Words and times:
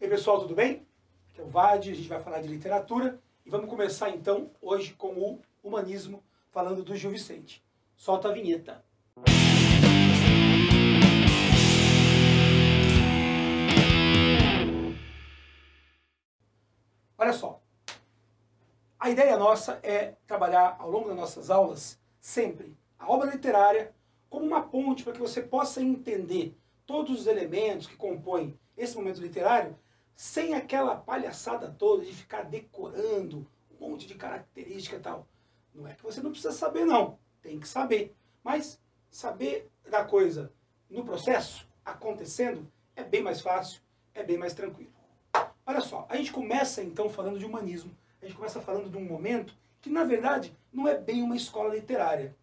E 0.00 0.04
aí 0.04 0.10
pessoal, 0.10 0.40
tudo 0.40 0.54
bem? 0.54 0.86
Aqui 1.28 1.42
é 1.42 1.44
o 1.44 1.46
Vade, 1.46 1.90
a 1.90 1.94
gente 1.94 2.08
vai 2.08 2.18
falar 2.18 2.40
de 2.40 2.48
literatura 2.48 3.20
e 3.44 3.50
vamos 3.50 3.68
começar 3.68 4.08
então 4.08 4.50
hoje 4.62 4.94
com 4.94 5.08
o 5.08 5.42
humanismo, 5.62 6.24
falando 6.50 6.82
do 6.82 6.96
Gil 6.96 7.10
Vicente. 7.10 7.62
Solta 7.94 8.30
a 8.30 8.32
vinheta. 8.32 8.82
Olha 17.18 17.34
só, 17.34 17.60
a 18.98 19.10
ideia 19.10 19.36
nossa 19.36 19.80
é 19.82 20.14
trabalhar 20.26 20.76
ao 20.78 20.90
longo 20.90 21.08
das 21.08 21.16
nossas 21.18 21.50
aulas 21.50 22.00
sempre 22.18 22.74
a 22.98 23.06
obra 23.06 23.30
literária 23.30 23.94
como 24.30 24.46
uma 24.46 24.62
ponte 24.62 25.04
para 25.04 25.12
que 25.12 25.20
você 25.20 25.42
possa 25.42 25.82
entender 25.82 26.56
todos 26.86 27.20
os 27.20 27.26
elementos 27.26 27.86
que 27.86 27.96
compõem 27.96 28.58
esse 28.78 28.96
momento 28.96 29.20
literário 29.20 29.76
sem 30.20 30.52
aquela 30.52 30.96
palhaçada 30.96 31.74
toda 31.78 32.04
de 32.04 32.12
ficar 32.12 32.42
decorando 32.42 33.46
um 33.72 33.88
monte 33.88 34.06
de 34.06 34.14
característica 34.14 34.96
e 34.96 35.00
tal. 35.00 35.26
Não 35.74 35.88
é 35.88 35.94
que 35.94 36.02
você 36.02 36.20
não 36.20 36.30
precisa 36.30 36.52
saber, 36.52 36.84
não. 36.84 37.18
Tem 37.40 37.58
que 37.58 37.66
saber. 37.66 38.14
Mas 38.44 38.78
saber 39.10 39.70
da 39.88 40.04
coisa 40.04 40.52
no 40.90 41.06
processo, 41.06 41.66
acontecendo, 41.82 42.70
é 42.94 43.02
bem 43.02 43.22
mais 43.22 43.40
fácil, 43.40 43.80
é 44.12 44.22
bem 44.22 44.36
mais 44.36 44.52
tranquilo. 44.52 44.92
Olha 45.64 45.80
só, 45.80 46.06
a 46.10 46.18
gente 46.18 46.32
começa 46.32 46.82
então 46.82 47.08
falando 47.08 47.38
de 47.38 47.46
humanismo. 47.46 47.96
A 48.20 48.26
gente 48.26 48.36
começa 48.36 48.60
falando 48.60 48.90
de 48.90 48.98
um 48.98 49.04
momento 49.06 49.54
que, 49.80 49.88
na 49.88 50.04
verdade, 50.04 50.54
não 50.70 50.86
é 50.86 50.98
bem 50.98 51.22
uma 51.22 51.34
escola 51.34 51.74
literária. 51.74 52.36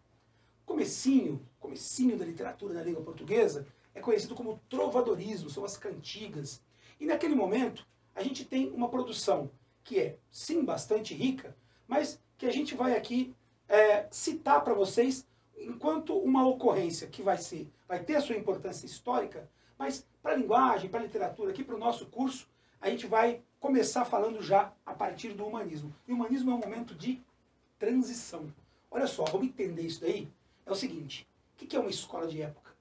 Comecinho, 0.66 1.40
comecinho 1.60 2.18
da 2.18 2.24
literatura 2.24 2.74
na 2.74 2.82
língua 2.82 3.04
portuguesa, 3.04 3.68
é 3.94 4.00
conhecido 4.00 4.34
como 4.34 4.60
trovadorismo, 4.68 5.48
são 5.48 5.64
as 5.64 5.76
cantigas, 5.76 6.60
e 7.00 7.06
naquele 7.06 7.34
momento, 7.34 7.86
a 8.14 8.22
gente 8.22 8.44
tem 8.44 8.70
uma 8.70 8.88
produção 8.88 9.50
que 9.84 9.98
é, 9.98 10.18
sim, 10.30 10.64
bastante 10.64 11.14
rica, 11.14 11.56
mas 11.86 12.20
que 12.36 12.46
a 12.46 12.52
gente 12.52 12.74
vai 12.74 12.96
aqui 12.96 13.34
é, 13.68 14.06
citar 14.10 14.62
para 14.62 14.74
vocês 14.74 15.26
enquanto 15.56 16.16
uma 16.18 16.46
ocorrência 16.46 17.08
que 17.08 17.22
vai 17.22 17.38
ser, 17.38 17.70
vai 17.86 18.02
ter 18.02 18.16
a 18.16 18.20
sua 18.20 18.36
importância 18.36 18.86
histórica, 18.86 19.48
mas 19.78 20.06
para 20.22 20.32
a 20.32 20.36
linguagem, 20.36 20.90
para 20.90 21.00
a 21.00 21.02
literatura, 21.02 21.50
aqui 21.50 21.64
para 21.64 21.74
o 21.74 21.78
nosso 21.78 22.06
curso, 22.06 22.48
a 22.80 22.90
gente 22.90 23.06
vai 23.06 23.42
começar 23.58 24.04
falando 24.04 24.42
já 24.42 24.72
a 24.84 24.94
partir 24.94 25.32
do 25.32 25.46
humanismo. 25.46 25.94
E 26.06 26.12
o 26.12 26.14
humanismo 26.14 26.50
é 26.50 26.54
um 26.54 26.58
momento 26.58 26.94
de 26.94 27.20
transição. 27.78 28.52
Olha 28.90 29.06
só, 29.06 29.24
vamos 29.24 29.48
entender 29.48 29.82
isso 29.82 30.00
daí? 30.00 30.28
É 30.64 30.70
o 30.70 30.74
seguinte, 30.74 31.26
o 31.54 31.66
que 31.66 31.76
é 31.76 31.80
uma 31.80 31.90
escola 31.90 32.26
de 32.26 32.42
época? 32.42 32.72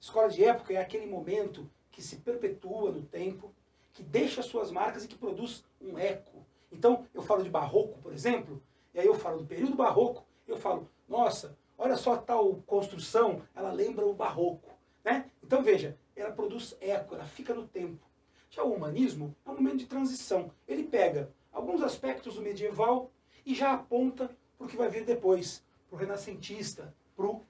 Escola 0.00 0.28
de 0.28 0.44
época 0.44 0.72
é 0.72 0.76
aquele 0.76 1.06
momento 1.06 1.70
que 1.90 2.02
se 2.02 2.16
perpetua 2.16 2.90
no 2.90 3.02
tempo, 3.02 3.54
que 3.94 4.02
deixa 4.02 4.42
suas 4.42 4.70
marcas 4.70 5.04
e 5.04 5.08
que 5.08 5.16
produz 5.16 5.64
um 5.80 5.96
eco. 5.96 6.44
Então, 6.70 7.06
eu 7.14 7.22
falo 7.22 7.42
de 7.42 7.48
barroco, 7.48 7.98
por 8.00 8.12
exemplo, 8.12 8.60
e 8.92 8.98
aí 8.98 9.06
eu 9.06 9.14
falo 9.14 9.38
do 9.38 9.46
período 9.46 9.76
barroco, 9.76 10.26
eu 10.46 10.58
falo, 10.58 10.90
nossa, 11.08 11.56
olha 11.78 11.96
só 11.96 12.16
tal 12.16 12.56
construção, 12.66 13.42
ela 13.54 13.72
lembra 13.72 14.04
o 14.04 14.12
barroco. 14.12 14.70
Né? 15.04 15.30
Então, 15.42 15.62
veja, 15.62 15.96
ela 16.16 16.32
produz 16.32 16.76
eco, 16.80 17.14
ela 17.14 17.24
fica 17.24 17.54
no 17.54 17.66
tempo. 17.66 18.04
Já 18.50 18.64
o 18.64 18.72
humanismo 18.72 19.34
é 19.46 19.50
um 19.50 19.54
momento 19.54 19.78
de 19.78 19.86
transição. 19.86 20.50
Ele 20.66 20.84
pega 20.84 21.30
alguns 21.52 21.82
aspectos 21.82 22.34
do 22.34 22.42
medieval 22.42 23.10
e 23.46 23.54
já 23.54 23.72
aponta 23.72 24.30
para 24.56 24.66
o 24.66 24.68
que 24.68 24.76
vai 24.76 24.88
vir 24.88 25.04
depois, 25.04 25.62
para 25.88 25.96
o 25.96 25.98
renascentista, 25.98 26.94
para 27.16 27.26
o 27.26 27.42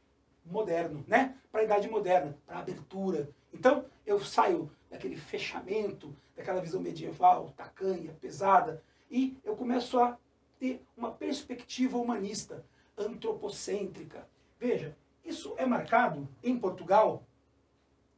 moderno, 0.44 1.04
né? 1.06 1.36
para 1.50 1.62
a 1.62 1.64
idade 1.64 1.88
moderna, 1.88 2.36
para 2.46 2.56
a 2.56 2.60
abertura. 2.60 3.30
Então, 3.52 3.84
eu 4.06 4.20
saio 4.20 4.70
daquele 4.94 5.16
fechamento, 5.16 6.14
daquela 6.36 6.60
visão 6.60 6.80
medieval, 6.80 7.52
tacanha, 7.56 8.16
pesada, 8.20 8.82
e 9.10 9.36
eu 9.44 9.56
começo 9.56 9.98
a 9.98 10.16
ter 10.58 10.80
uma 10.96 11.10
perspectiva 11.10 11.98
humanista, 11.98 12.64
antropocêntrica. 12.96 14.26
Veja, 14.58 14.96
isso 15.24 15.52
é 15.56 15.66
marcado 15.66 16.28
em 16.42 16.56
Portugal, 16.56 17.24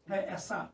né, 0.07 0.27
essa, 0.29 0.71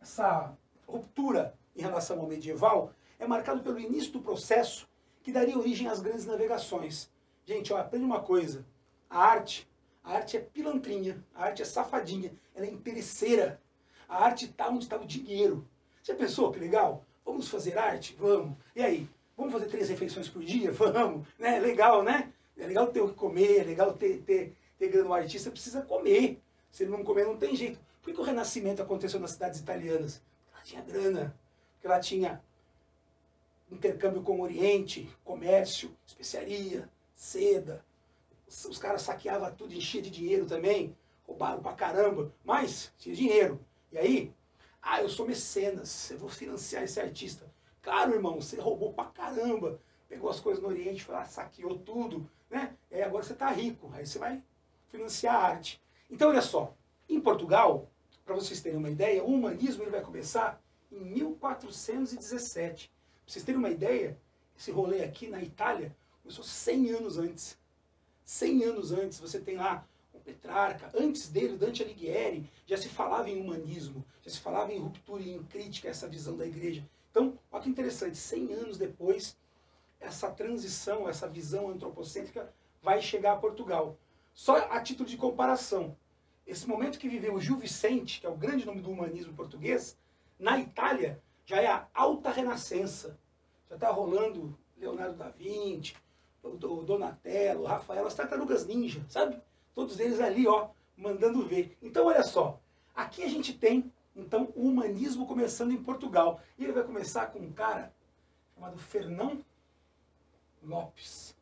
essa 0.00 0.52
ruptura 0.86 1.54
em 1.76 1.80
relação 1.80 2.18
ao 2.18 2.26
medieval, 2.26 2.92
é 3.18 3.26
marcado 3.26 3.62
pelo 3.62 3.78
início 3.78 4.12
do 4.12 4.20
processo 4.20 4.88
que 5.22 5.30
daria 5.30 5.56
origem 5.56 5.86
às 5.86 6.00
grandes 6.00 6.26
navegações. 6.26 7.08
Gente, 7.44 7.72
ó, 7.72 7.78
aprende 7.78 8.04
uma 8.04 8.20
coisa, 8.20 8.66
a 9.08 9.18
arte, 9.18 9.68
a 10.02 10.14
arte 10.14 10.36
é 10.36 10.40
pilantrinha, 10.40 11.24
a 11.34 11.44
arte 11.44 11.62
é 11.62 11.64
safadinha, 11.64 12.32
ela 12.54 12.66
é 12.66 12.70
interesseira, 12.70 13.60
a 14.08 14.24
arte 14.24 14.46
está 14.46 14.68
onde 14.68 14.84
está 14.84 14.96
o 14.96 15.06
dinheiro. 15.06 15.66
Você 16.02 16.14
pensou 16.14 16.52
que 16.52 16.58
legal? 16.58 17.04
Vamos 17.24 17.48
fazer 17.48 17.76
arte? 17.76 18.16
Vamos. 18.18 18.56
E 18.74 18.82
aí? 18.82 19.08
Vamos 19.36 19.52
fazer 19.52 19.66
três 19.66 19.88
refeições 19.88 20.28
por 20.28 20.42
dia? 20.44 20.70
Vamos. 20.72 21.26
Né? 21.38 21.58
Legal, 21.58 22.02
né? 22.02 22.32
É 22.56 22.66
legal 22.66 22.86
ter 22.86 23.00
o 23.00 23.08
que 23.08 23.14
comer, 23.14 23.60
é 23.60 23.64
legal 23.64 23.92
ter, 23.92 24.22
ter, 24.22 24.56
ter 24.78 24.88
grana. 24.88 25.10
O 25.10 25.14
artista 25.14 25.50
precisa 25.50 25.82
comer. 25.82 26.40
Se 26.70 26.84
ele 26.84 26.90
não 26.90 27.04
comer, 27.04 27.26
não 27.26 27.36
tem 27.36 27.54
jeito. 27.54 27.78
Por 28.02 28.14
que 28.14 28.20
o 28.20 28.24
Renascimento 28.24 28.80
aconteceu 28.80 29.18
nas 29.18 29.32
cidades 29.32 29.60
italianas? 29.60 30.22
Porque 30.44 30.56
lá 30.56 30.62
tinha 30.62 30.82
grana. 30.82 31.36
Porque 31.74 31.88
lá 31.88 32.00
tinha 32.00 32.42
intercâmbio 33.70 34.22
com 34.22 34.38
o 34.38 34.42
Oriente, 34.42 35.10
comércio, 35.24 35.94
especiaria, 36.06 36.88
seda. 37.14 37.84
Os 38.46 38.78
caras 38.78 39.02
saqueavam 39.02 39.52
tudo, 39.52 39.74
enchia 39.74 40.00
de 40.00 40.10
dinheiro 40.10 40.46
também. 40.46 40.96
Roubaram 41.26 41.60
pra 41.60 41.72
caramba. 41.72 42.32
Mas 42.44 42.92
tinha 42.96 43.14
dinheiro. 43.14 43.60
E 43.96 43.98
aí, 43.98 44.34
ah, 44.82 45.00
eu 45.00 45.08
sou 45.08 45.26
mecenas, 45.26 46.10
eu 46.10 46.18
vou 46.18 46.28
financiar 46.28 46.82
esse 46.82 47.00
artista. 47.00 47.50
Claro, 47.80 48.12
irmão, 48.12 48.38
você 48.38 48.60
roubou 48.60 48.92
pra 48.92 49.06
caramba, 49.06 49.80
pegou 50.06 50.28
as 50.28 50.38
coisas 50.38 50.62
no 50.62 50.68
Oriente, 50.68 51.02
foi 51.02 51.14
lá, 51.14 51.24
saqueou 51.24 51.78
tudo, 51.78 52.28
né? 52.50 52.76
E 52.90 53.00
agora 53.00 53.24
você 53.24 53.32
tá 53.32 53.48
rico, 53.48 53.90
aí 53.94 54.06
você 54.06 54.18
vai 54.18 54.42
financiar 54.88 55.36
a 55.36 55.44
arte. 55.44 55.82
Então, 56.10 56.28
olha 56.28 56.42
só, 56.42 56.76
em 57.08 57.18
Portugal, 57.18 57.90
para 58.22 58.34
vocês 58.34 58.60
terem 58.60 58.76
uma 58.76 58.90
ideia, 58.90 59.24
o 59.24 59.32
humanismo 59.32 59.82
ele 59.82 59.90
vai 59.90 60.02
começar 60.02 60.62
em 60.92 61.00
1417. 61.00 62.92
Para 63.24 63.32
vocês 63.32 63.46
terem 63.46 63.58
uma 63.58 63.70
ideia, 63.70 64.20
esse 64.58 64.70
rolê 64.70 65.04
aqui 65.04 65.26
na 65.26 65.42
Itália 65.42 65.96
começou 66.22 66.44
100 66.44 66.90
anos 66.90 67.16
antes. 67.16 67.58
100 68.26 68.64
anos 68.64 68.92
antes, 68.92 69.18
você 69.18 69.40
tem 69.40 69.56
lá 69.56 69.88
Petrarca, 70.26 70.90
antes 70.92 71.28
dele, 71.28 71.56
Dante 71.56 71.84
Alighieri, 71.84 72.50
já 72.66 72.76
se 72.76 72.88
falava 72.88 73.30
em 73.30 73.40
humanismo, 73.40 74.04
já 74.22 74.30
se 74.32 74.40
falava 74.40 74.72
em 74.72 74.78
ruptura 74.80 75.22
e 75.22 75.30
em 75.30 75.42
crítica 75.44 75.86
a 75.86 75.92
essa 75.92 76.08
visão 76.08 76.36
da 76.36 76.44
igreja. 76.44 76.84
Então, 77.12 77.38
olha 77.50 77.62
que 77.62 77.70
interessante, 77.70 78.16
100 78.16 78.52
anos 78.54 78.76
depois, 78.76 79.38
essa 80.00 80.28
transição, 80.28 81.08
essa 81.08 81.28
visão 81.28 81.70
antropocêntrica 81.70 82.52
vai 82.82 83.00
chegar 83.00 83.34
a 83.34 83.36
Portugal. 83.36 83.96
Só 84.34 84.56
a 84.56 84.80
título 84.80 85.08
de 85.08 85.16
comparação, 85.16 85.96
esse 86.44 86.68
momento 86.68 86.98
que 86.98 87.08
viveu 87.08 87.34
o 87.34 87.40
Gil 87.40 87.56
Vicente, 87.56 88.20
que 88.20 88.26
é 88.26 88.28
o 88.28 88.36
grande 88.36 88.66
nome 88.66 88.80
do 88.80 88.90
humanismo 88.90 89.32
português, 89.32 89.96
na 90.38 90.58
Itália 90.58 91.22
já 91.44 91.60
é 91.60 91.68
a 91.68 91.86
alta 91.94 92.32
renascença. 92.32 93.16
Já 93.68 93.76
está 93.76 93.90
rolando 93.90 94.58
Leonardo 94.76 95.16
da 95.16 95.28
Vinci, 95.30 95.94
o 96.42 96.82
Donatello, 96.82 97.62
o 97.62 97.66
Rafael, 97.66 98.06
as 98.06 98.14
tartarugas 98.14 98.66
ninja, 98.66 99.04
sabe? 99.08 99.40
Todos 99.76 100.00
eles 100.00 100.20
ali, 100.20 100.48
ó, 100.48 100.70
mandando 100.96 101.46
ver. 101.46 101.76
Então, 101.82 102.06
olha 102.06 102.22
só, 102.22 102.58
aqui 102.94 103.22
a 103.22 103.28
gente 103.28 103.52
tem, 103.52 103.92
então, 104.16 104.50
o 104.56 104.66
humanismo 104.66 105.26
começando 105.26 105.70
em 105.70 105.82
Portugal. 105.82 106.40
E 106.56 106.64
ele 106.64 106.72
vai 106.72 106.82
começar 106.82 107.26
com 107.26 107.40
um 107.40 107.52
cara 107.52 107.92
chamado 108.54 108.78
Fernão 108.78 109.44
Lopes. 110.62 111.36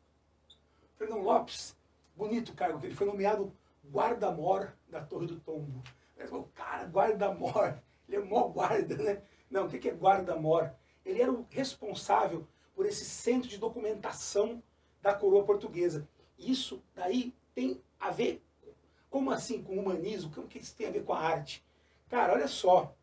Fernão 0.97 1.21
Lopes, 1.21 1.77
bonito 2.13 2.53
cargo, 2.53 2.77
que 2.77 2.87
ele 2.87 2.93
foi 2.93 3.07
nomeado 3.07 3.53
guarda-mor 3.89 4.73
da 4.89 4.99
Torre 4.99 5.27
do 5.27 5.39
Tombo. 5.39 5.81
O 6.29 6.43
cara, 6.53 6.83
guarda-mor, 6.87 7.81
ele 8.05 8.17
é 8.17 8.19
mó 8.19 8.49
guarda, 8.49 8.97
né? 8.97 9.21
Não, 9.49 9.65
o 9.65 9.69
que 9.69 9.87
é 9.87 9.93
guarda-mor? 9.93 10.73
Ele 11.05 11.21
era 11.21 11.31
o 11.31 11.45
responsável 11.49 12.45
por 12.75 12.85
esse 12.85 13.05
centro 13.05 13.47
de 13.47 13.57
documentação 13.57 14.61
da 15.01 15.13
coroa 15.13 15.45
portuguesa. 15.45 16.05
Isso 16.37 16.83
daí 16.93 17.33
tem 17.55 17.81
a 17.99 18.11
ver, 18.11 18.43
como 19.09 19.31
assim, 19.31 19.63
com 19.63 19.77
o 19.77 19.79
humanismo? 19.79 20.31
O 20.37 20.47
que 20.47 20.59
isso 20.59 20.75
tem 20.75 20.87
a 20.87 20.91
ver 20.91 21.05
com 21.05 21.13
a 21.13 21.19
arte? 21.19 21.63
Cara, 22.09 22.33
olha 22.33 22.47
só. 22.49 22.93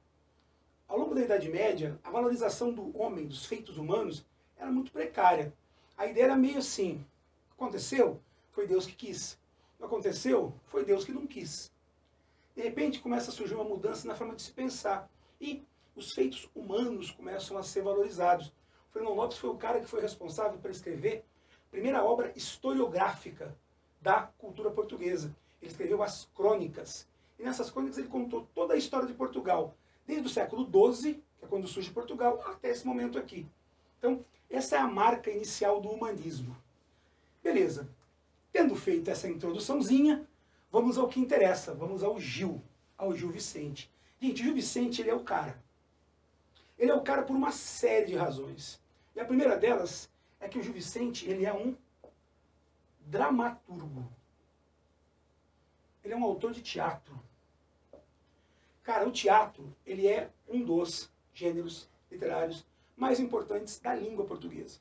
Ao 0.87 0.99
longo 0.99 1.15
da 1.15 1.23
Idade 1.23 1.49
Média, 1.49 1.99
a 2.05 2.11
valorização 2.11 2.71
do 2.71 2.97
homem, 2.97 3.27
dos 3.27 3.47
feitos 3.47 3.79
humanos, 3.79 4.27
era 4.59 4.71
muito 4.71 4.93
precária. 4.93 5.53
A 5.97 6.07
ideia 6.07 6.25
era 6.27 6.37
meio 6.37 6.59
assim, 6.59 7.05
aconteceu, 7.51 8.21
foi 8.51 8.67
Deus 8.67 8.85
que 8.85 8.93
quis. 8.93 9.39
Não 9.81 9.87
aconteceu, 9.87 10.53
foi 10.67 10.85
Deus 10.85 11.05
que 11.05 11.13
não 11.13 11.27
quis. 11.27 11.73
De 12.55 12.63
repente 12.63 13.01
começa 13.01 13.31
a 13.31 13.35
surgir 13.35 13.55
uma 13.55 13.65
mudança 13.65 14.07
na 14.07 14.15
forma 14.15 14.35
de 14.35 14.43
se 14.43 14.53
pensar. 14.53 15.11
E 15.41 15.65
os 15.97 16.13
feitos 16.13 16.49
humanos 16.55 17.11
começam 17.11 17.57
a 17.57 17.63
ser 17.63 17.83
valorizados. 17.83 18.53
Fernando 18.93 19.15
Lopes 19.15 19.39
foi 19.39 19.49
o 19.49 19.57
cara 19.57 19.81
que 19.81 19.87
foi 19.87 20.03
responsável 20.03 20.59
por 20.59 20.71
escrever 20.71 21.25
a 21.69 21.71
primeira 21.71 22.05
obra 22.05 22.33
historiográfica 22.37 23.57
da 24.03 24.23
cultura 24.37 24.71
portuguesa. 24.71 25.35
Ele 25.61 25.71
escreveu 25.71 26.03
as 26.03 26.29
crônicas. 26.35 27.09
E 27.39 27.43
nessas 27.43 27.71
crônicas 27.71 27.99
ele 27.99 28.09
contou 28.09 28.47
toda 28.55 28.75
a 28.75 28.77
história 28.77 29.07
de 29.07 29.15
Portugal, 29.15 29.75
desde 30.07 30.27
o 30.27 30.31
século 30.31 30.65
XII, 30.65 31.15
que 31.39 31.45
é 31.45 31.49
quando 31.49 31.69
surge 31.69 31.91
Portugal, 31.91 32.43
até 32.45 32.71
esse 32.71 32.87
momento 32.87 33.19
aqui. 33.19 33.47
Então, 33.99 34.25
essa 34.51 34.77
é 34.77 34.79
a 34.79 34.87
marca 34.87 35.31
inicial 35.31 35.81
do 35.81 35.89
humanismo. 35.89 36.57
Beleza. 37.43 37.89
Tendo 38.53 38.75
feito 38.75 39.11
essa 39.11 39.29
introduçãozinha, 39.29 40.29
vamos 40.71 40.99
ao 40.99 41.09
que 41.09 41.21
interessa, 41.21 41.73
vamos 41.73 42.03
ao 42.03 42.21
Gil, 42.21 42.61
ao 42.99 43.15
Gil 43.15 43.31
Vicente. 43.31 43.91
Gente, 44.21 44.43
Gil 44.43 44.55
Vicente, 44.55 45.01
ele 45.01 45.11
é 45.11 45.15
o 45.15 45.25
cara. 45.25 45.63
Ele 46.79 46.91
é 46.91 46.95
o 46.95 47.01
cara 47.01 47.23
por 47.23 47.35
uma 47.35 47.53
série 47.53 48.07
de 48.07 48.17
razões. 48.17 48.81
E 49.15 49.21
a 49.21 49.25
primeira 49.25 49.57
delas 49.57 50.11
é 50.41 50.49
que 50.49 50.59
o 50.59 50.63
Gil 50.63 50.73
Vicente, 50.73 51.29
ele 51.29 51.47
é 51.47 51.53
um 51.53 51.75
dramaturgo. 53.07 54.09
Ele 56.05 56.15
é 56.15 56.17
um 56.17 56.25
autor 56.25 56.53
de 56.53 56.63
teatro. 56.63 57.19
Cara, 58.83 59.09
o 59.09 59.13
teatro, 59.13 59.75
ele 59.87 60.07
é 60.07 60.31
um 60.49 60.65
dos 60.65 61.11
gêneros 61.33 61.89
literários 62.11 62.67
mais 62.97 63.21
importantes 63.21 63.79
da 63.79 63.95
língua 63.95 64.25
portuguesa. 64.25 64.81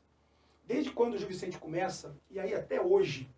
Desde 0.65 0.91
quando 0.91 1.13
o 1.13 1.17
Gil 1.17 1.27
Vicente 1.27 1.57
começa, 1.57 2.15
e 2.29 2.39
aí 2.39 2.53
até 2.53 2.81
hoje, 2.81 3.29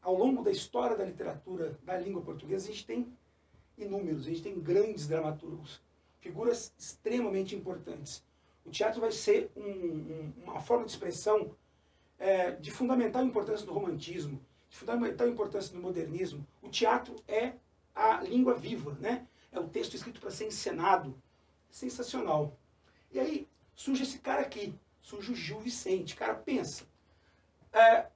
ao 0.00 0.14
longo 0.14 0.42
da 0.42 0.50
história 0.50 0.96
da 0.96 1.04
literatura 1.04 1.78
da 1.82 1.98
língua 1.98 2.22
portuguesa, 2.22 2.68
a 2.68 2.72
gente 2.72 2.86
tem 2.86 3.06
inúmeros, 3.76 4.26
a 4.26 4.30
gente 4.30 4.42
tem 4.42 4.58
grandes 4.58 5.06
dramaturgos, 5.06 5.82
figuras 6.20 6.72
extremamente 6.78 7.54
importantes. 7.54 8.24
O 8.64 8.70
teatro 8.70 9.00
vai 9.00 9.12
ser 9.12 9.50
um, 9.56 9.62
um, 9.62 10.32
uma 10.44 10.60
forma 10.60 10.84
de 10.84 10.90
expressão 10.90 11.54
é, 12.18 12.52
de 12.52 12.70
fundamental 12.70 13.24
importância 13.24 13.66
do 13.66 13.72
romantismo, 13.72 14.40
de 14.68 14.76
fundamental 14.76 15.28
importância 15.28 15.74
do 15.74 15.80
modernismo. 15.80 16.46
O 16.62 16.68
teatro 16.68 17.16
é 17.28 17.54
a 17.94 18.20
língua 18.22 18.54
viva, 18.54 18.96
né? 19.00 19.26
é 19.56 19.60
o 19.60 19.68
texto 19.68 19.94
escrito 19.94 20.20
para 20.20 20.30
ser 20.30 20.46
encenado. 20.46 21.16
Sensacional. 21.70 22.56
E 23.10 23.18
aí 23.18 23.48
surge 23.74 24.02
esse 24.02 24.18
cara 24.18 24.40
aqui, 24.40 24.74
surge 25.00 25.32
o 25.32 25.34
Gil 25.34 25.60
Vicente. 25.60 26.14
Cara, 26.14 26.34
pensa, 26.34 26.84
é, 27.72 28.06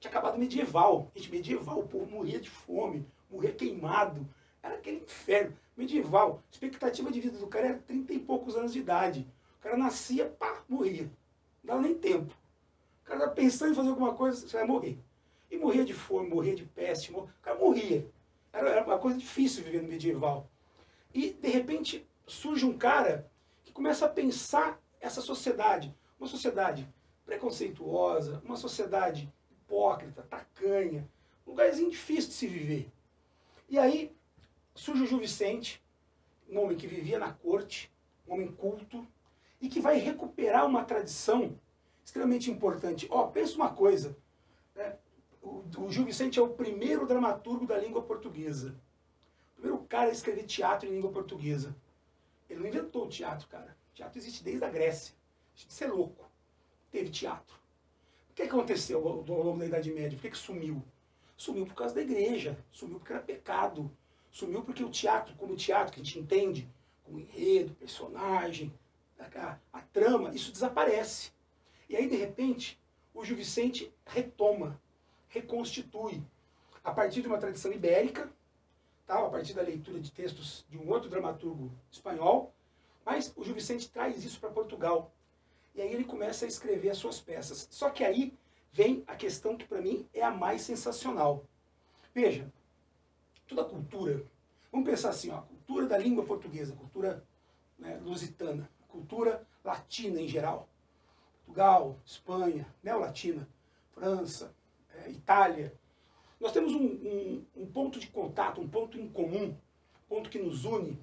tinha 0.00 0.10
acabado 0.10 0.38
medieval. 0.38 1.10
Gente, 1.14 1.30
medieval, 1.30 1.80
o 1.80 1.88
povo 1.88 2.10
morria 2.10 2.40
de 2.40 2.50
fome, 2.50 3.06
morria 3.30 3.52
queimado. 3.52 4.26
Era 4.62 4.74
aquele 4.74 4.98
inferno. 4.98 5.56
Medieval, 5.76 6.42
expectativa 6.50 7.10
de 7.10 7.20
vida 7.20 7.38
do 7.38 7.46
cara 7.46 7.68
era 7.68 7.78
30 7.78 8.12
e 8.12 8.18
poucos 8.18 8.56
anos 8.56 8.72
de 8.72 8.80
idade. 8.80 9.26
O 9.58 9.62
cara 9.62 9.76
nascia, 9.76 10.26
pá, 10.26 10.62
morria. 10.68 11.04
Não 11.62 11.74
dava 11.74 11.82
nem 11.82 11.94
tempo. 11.94 12.34
Cara 13.18 13.30
estava 13.30 13.34
pensando 13.34 13.72
em 13.72 13.74
fazer 13.74 13.88
alguma 13.88 14.14
coisa, 14.14 14.46
você 14.46 14.56
vai 14.56 14.64
morrer. 14.64 14.96
E 15.50 15.56
morria 15.56 15.84
de 15.84 15.92
fome, 15.92 16.28
morria 16.28 16.54
de 16.54 16.64
peste, 16.64 17.10
morria. 17.10 17.34
o 17.40 17.42
cara 17.42 17.58
morria. 17.58 18.08
Era, 18.52 18.70
era 18.70 18.84
uma 18.84 18.98
coisa 18.98 19.18
difícil 19.18 19.64
viver 19.64 19.82
no 19.82 19.88
medieval. 19.88 20.48
E, 21.12 21.32
de 21.32 21.48
repente, 21.48 22.06
surge 22.28 22.64
um 22.64 22.78
cara 22.78 23.28
que 23.64 23.72
começa 23.72 24.06
a 24.06 24.08
pensar 24.08 24.80
essa 25.00 25.20
sociedade. 25.20 25.92
Uma 26.16 26.28
sociedade 26.28 26.88
preconceituosa, 27.26 28.40
uma 28.44 28.56
sociedade 28.56 29.32
hipócrita, 29.50 30.22
tacanha, 30.22 31.08
um 31.44 31.50
lugarzinho 31.50 31.90
difícil 31.90 32.30
de 32.30 32.36
se 32.36 32.46
viver. 32.46 32.88
E 33.68 33.80
aí 33.80 34.14
surge 34.76 35.02
o 35.02 35.06
Gil 35.06 35.18
Vicente, 35.18 35.82
um 36.48 36.60
homem 36.60 36.76
que 36.76 36.86
vivia 36.86 37.18
na 37.18 37.32
corte, 37.32 37.92
um 38.28 38.34
homem 38.34 38.52
culto, 38.52 39.04
e 39.60 39.68
que 39.68 39.80
vai 39.80 39.98
recuperar 39.98 40.64
uma 40.64 40.84
tradição 40.84 41.58
extremamente 42.08 42.50
importante. 42.50 43.06
Ó, 43.10 43.24
oh, 43.24 43.28
pensa 43.28 43.54
uma 43.54 43.70
coisa, 43.70 44.16
né? 44.74 44.96
o, 45.42 45.62
o 45.78 45.92
Gil 45.92 46.06
Vicente 46.06 46.38
é 46.38 46.42
o 46.42 46.48
primeiro 46.48 47.06
dramaturgo 47.06 47.66
da 47.66 47.78
língua 47.78 48.02
portuguesa. 48.02 48.74
O 49.52 49.60
primeiro 49.60 49.84
cara 49.84 50.08
a 50.08 50.12
escrever 50.12 50.44
teatro 50.44 50.88
em 50.88 50.92
língua 50.92 51.12
portuguesa. 51.12 51.76
Ele 52.48 52.60
não 52.60 52.66
inventou 52.66 53.04
o 53.04 53.08
teatro, 53.08 53.46
cara. 53.48 53.76
O 53.92 53.94
teatro 53.94 54.18
existe 54.18 54.42
desde 54.42 54.64
a 54.64 54.70
Grécia. 54.70 55.14
De 55.54 55.70
ser 55.70 55.88
louco. 55.88 56.24
Teve 56.90 57.10
teatro. 57.10 57.56
O 58.30 58.34
que 58.34 58.42
aconteceu 58.42 59.06
ao 59.06 59.22
longo 59.22 59.58
da 59.58 59.66
Idade 59.66 59.92
Média? 59.92 60.16
Por 60.16 60.22
que, 60.22 60.30
que 60.30 60.38
sumiu? 60.38 60.82
Sumiu 61.36 61.66
por 61.66 61.74
causa 61.74 61.94
da 61.94 62.00
igreja. 62.00 62.56
Sumiu 62.72 62.98
porque 62.98 63.12
era 63.12 63.20
pecado. 63.20 63.90
Sumiu 64.30 64.62
porque 64.62 64.82
o 64.82 64.88
teatro, 64.88 65.34
como 65.34 65.52
o 65.52 65.56
teatro 65.56 65.92
que 65.92 66.00
a 66.00 66.04
gente 66.04 66.18
entende, 66.18 66.68
como 67.04 67.18
enredo, 67.18 67.74
personagem, 67.74 68.72
a, 69.18 69.58
a 69.72 69.80
trama, 69.82 70.34
isso 70.34 70.52
desaparece. 70.52 71.36
E 71.88 71.96
aí, 71.96 72.08
de 72.08 72.16
repente, 72.16 72.78
o 73.14 73.24
Gil 73.24 73.36
Vicente 73.36 73.92
retoma, 74.04 74.80
reconstitui, 75.28 76.22
a 76.84 76.92
partir 76.92 77.22
de 77.22 77.28
uma 77.28 77.38
tradição 77.38 77.72
ibérica, 77.72 78.30
tá? 79.06 79.18
a 79.18 79.30
partir 79.30 79.54
da 79.54 79.62
leitura 79.62 79.98
de 79.98 80.12
textos 80.12 80.64
de 80.68 80.78
um 80.78 80.88
outro 80.90 81.08
dramaturgo 81.08 81.72
espanhol, 81.90 82.52
mas 83.04 83.32
o 83.36 83.42
Gil 83.42 83.54
Vicente 83.54 83.90
traz 83.90 84.24
isso 84.24 84.38
para 84.38 84.50
Portugal. 84.50 85.10
E 85.74 85.80
aí 85.80 85.92
ele 85.92 86.04
começa 86.04 86.44
a 86.44 86.48
escrever 86.48 86.90
as 86.90 86.98
suas 86.98 87.20
peças. 87.20 87.66
Só 87.70 87.88
que 87.88 88.04
aí 88.04 88.34
vem 88.72 89.02
a 89.06 89.16
questão 89.16 89.56
que 89.56 89.66
para 89.66 89.80
mim 89.80 90.06
é 90.12 90.22
a 90.22 90.30
mais 90.30 90.62
sensacional. 90.62 91.44
Veja, 92.14 92.52
toda 93.46 93.64
cultura, 93.64 94.24
vamos 94.70 94.88
pensar 94.88 95.10
assim, 95.10 95.30
ó, 95.30 95.38
a 95.38 95.42
cultura 95.42 95.86
da 95.86 95.96
língua 95.96 96.24
portuguesa, 96.24 96.74
a 96.74 96.76
cultura 96.76 97.24
né, 97.78 97.98
lusitana, 98.02 98.68
a 98.82 98.92
cultura 98.92 99.46
latina 99.64 100.20
em 100.20 100.28
geral, 100.28 100.68
Portugal, 101.48 101.98
Espanha, 102.04 102.66
neolatina, 102.82 103.48
França, 103.92 104.54
é, 104.94 105.10
Itália, 105.10 105.72
nós 106.38 106.52
temos 106.52 106.72
um, 106.74 106.84
um, 106.84 107.46
um, 107.56 107.66
ponto 107.66 107.98
de 107.98 108.06
contato, 108.08 108.60
um 108.60 108.68
ponto 108.68 108.98
em 108.98 109.08
comum, 109.08 109.46
um 109.46 110.08
ponto 110.08 110.30
que 110.30 110.38
nos 110.38 110.64
une, 110.64 110.98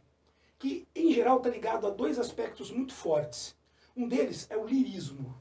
que 0.59 0.87
em 0.95 1.11
geral 1.11 1.37
está 1.37 1.49
ligado 1.49 1.87
a 1.87 1.89
dois 1.89 2.19
aspectos 2.19 2.71
muito 2.71 2.93
fortes. 2.93 3.57
Um 3.97 4.07
deles 4.07 4.47
é 4.49 4.55
o 4.55 4.65
lirismo. 4.65 5.35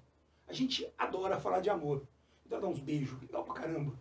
A 0.49 0.53
gente 0.53 0.91
adora 0.99 1.39
falar 1.39 1.61
de 1.61 1.71
amor, 1.71 2.07
adora 2.47 2.63
dar 2.63 2.69
uns 2.69 2.81
beijos, 2.81 3.21
legal 3.21 3.45
pra 3.45 3.55
caramba. 3.55 3.93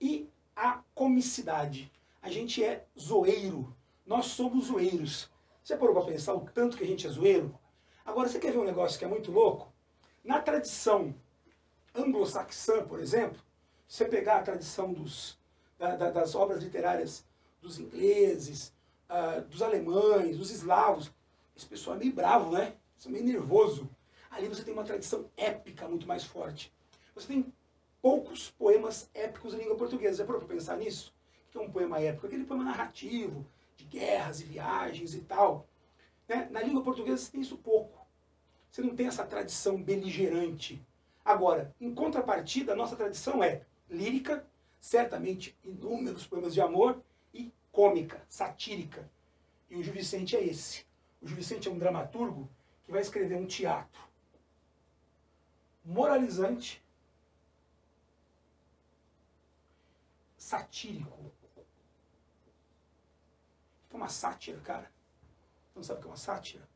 E 0.00 0.30
a 0.54 0.82
comicidade. 0.94 1.92
A 2.22 2.30
gente 2.30 2.64
é 2.64 2.86
zoeiro. 2.98 3.76
Nós 4.06 4.26
somos 4.26 4.66
zoeiros. 4.66 5.30
Você 5.62 5.76
parou 5.76 5.94
para 5.94 6.12
pensar 6.12 6.32
o 6.32 6.40
tanto 6.40 6.76
que 6.76 6.84
a 6.84 6.86
gente 6.86 7.06
é 7.06 7.10
zoeiro? 7.10 7.58
Agora, 8.04 8.28
você 8.28 8.38
quer 8.38 8.52
ver 8.52 8.58
um 8.58 8.64
negócio 8.64 8.98
que 8.98 9.04
é 9.04 9.08
muito 9.08 9.30
louco? 9.30 9.73
Na 10.24 10.40
tradição 10.40 11.14
anglo-saxã, 11.94 12.82
por 12.86 12.98
exemplo, 12.98 13.38
você 13.86 14.06
pegar 14.06 14.38
a 14.38 14.42
tradição 14.42 14.90
dos, 14.90 15.38
da, 15.78 15.96
da, 15.96 16.10
das 16.10 16.34
obras 16.34 16.62
literárias 16.62 17.26
dos 17.60 17.78
ingleses, 17.78 18.72
uh, 19.10 19.42
dos 19.42 19.60
alemães, 19.60 20.38
dos 20.38 20.50
eslavos, 20.50 21.12
esse 21.54 21.66
pessoal 21.66 21.96
é 21.96 21.98
meio 21.98 22.14
bravo, 22.14 22.52
né? 22.52 22.74
Isso 22.96 23.08
é 23.08 23.10
meio 23.10 23.24
nervoso. 23.24 23.88
Ali 24.30 24.48
você 24.48 24.64
tem 24.64 24.72
uma 24.72 24.82
tradição 24.82 25.30
épica 25.36 25.86
muito 25.86 26.08
mais 26.08 26.24
forte. 26.24 26.72
Você 27.14 27.28
tem 27.28 27.52
poucos 28.00 28.50
poemas 28.50 29.10
épicos 29.12 29.52
em 29.52 29.58
língua 29.58 29.76
portuguesa. 29.76 30.24
Parou 30.24 30.40
para 30.40 30.54
pensar 30.54 30.76
nisso? 30.78 31.14
O 31.48 31.52
que 31.52 31.58
é 31.58 31.60
um 31.60 31.70
poema 31.70 32.00
épico? 32.00 32.26
Aquele 32.26 32.44
poema 32.44 32.64
narrativo, 32.64 33.46
de 33.76 33.84
guerras 33.84 34.40
e 34.40 34.44
viagens 34.44 35.14
e 35.14 35.20
tal. 35.20 35.68
Né? 36.26 36.48
Na 36.50 36.62
língua 36.62 36.82
portuguesa 36.82 37.18
você 37.18 37.30
tem 37.30 37.42
isso 37.42 37.58
pouco. 37.58 38.03
Você 38.74 38.82
não 38.82 38.96
tem 38.96 39.06
essa 39.06 39.24
tradição 39.24 39.80
beligerante. 39.80 40.84
Agora, 41.24 41.72
em 41.80 41.94
contrapartida, 41.94 42.72
a 42.72 42.76
nossa 42.76 42.96
tradição 42.96 43.40
é 43.40 43.62
lírica, 43.88 44.44
certamente 44.80 45.56
inúmeros 45.62 46.26
poemas 46.26 46.52
de 46.52 46.60
amor, 46.60 47.00
e 47.32 47.52
cômica, 47.70 48.20
satírica. 48.28 49.08
E 49.70 49.76
o 49.76 49.82
Gil 49.84 49.92
Vicente 49.92 50.34
é 50.34 50.42
esse. 50.42 50.84
O 51.22 51.28
Gil 51.28 51.36
Vicente 51.36 51.68
é 51.68 51.70
um 51.70 51.78
dramaturgo 51.78 52.50
que 52.84 52.90
vai 52.90 53.00
escrever 53.00 53.36
um 53.36 53.46
teatro 53.46 54.02
moralizante, 55.84 56.82
satírico. 60.36 61.30
É 63.88 63.94
uma 63.94 64.08
sátira, 64.08 64.58
cara? 64.62 64.90
Você 65.68 65.78
não 65.78 65.84
sabe 65.84 65.98
o 66.00 66.02
que 66.02 66.08
é 66.08 66.10
uma 66.10 66.16
sátira? 66.16 66.73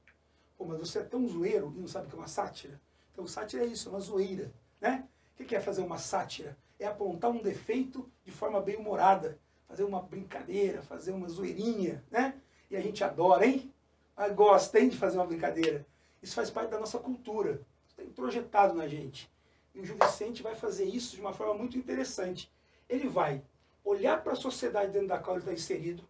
Pô, 0.58 0.64
mas 0.64 0.80
você 0.80 0.98
é 0.98 1.04
tão 1.04 1.26
zoeiro 1.28 1.72
e 1.76 1.80
não 1.80 1.86
sabe 1.86 2.06
o 2.06 2.10
que 2.10 2.16
é 2.16 2.18
uma 2.18 2.26
sátira? 2.26 2.80
Então, 3.12 3.24
sátira 3.28 3.62
é 3.62 3.66
isso, 3.66 3.88
é 3.88 3.92
uma 3.92 4.00
zoeira. 4.00 4.52
Né? 4.80 5.08
O 5.38 5.44
que 5.44 5.54
é 5.54 5.60
fazer 5.60 5.82
uma 5.82 5.98
sátira? 5.98 6.58
É 6.80 6.86
apontar 6.86 7.30
um 7.30 7.40
defeito 7.40 8.10
de 8.24 8.32
forma 8.32 8.60
bem 8.60 8.76
humorada, 8.76 9.38
fazer 9.68 9.84
uma 9.84 10.02
brincadeira, 10.02 10.82
fazer 10.82 11.12
uma 11.12 11.28
zoeirinha, 11.28 12.04
né? 12.10 12.34
E 12.70 12.76
a 12.76 12.80
gente 12.80 13.02
adora, 13.04 13.46
hein? 13.46 13.72
Ah, 14.16 14.28
gosta, 14.28 14.80
hein, 14.80 14.88
de 14.88 14.96
fazer 14.96 15.16
uma 15.16 15.26
brincadeira. 15.26 15.86
Isso 16.20 16.34
faz 16.34 16.50
parte 16.50 16.70
da 16.70 16.78
nossa 16.78 16.98
cultura. 16.98 17.60
Está 17.88 18.02
introjetado 18.02 18.74
na 18.74 18.88
gente. 18.88 19.30
E 19.74 19.80
o 19.80 19.84
Gil 19.84 19.96
Vicente 19.96 20.42
vai 20.42 20.56
fazer 20.56 20.84
isso 20.84 21.14
de 21.14 21.20
uma 21.20 21.32
forma 21.32 21.54
muito 21.54 21.78
interessante. 21.78 22.52
Ele 22.88 23.08
vai 23.08 23.42
olhar 23.84 24.22
para 24.22 24.32
a 24.32 24.36
sociedade 24.36 24.92
dentro 24.92 25.08
da 25.08 25.18
qual 25.18 25.36
ele 25.36 25.42
está 25.42 25.52
inserido, 25.52 26.06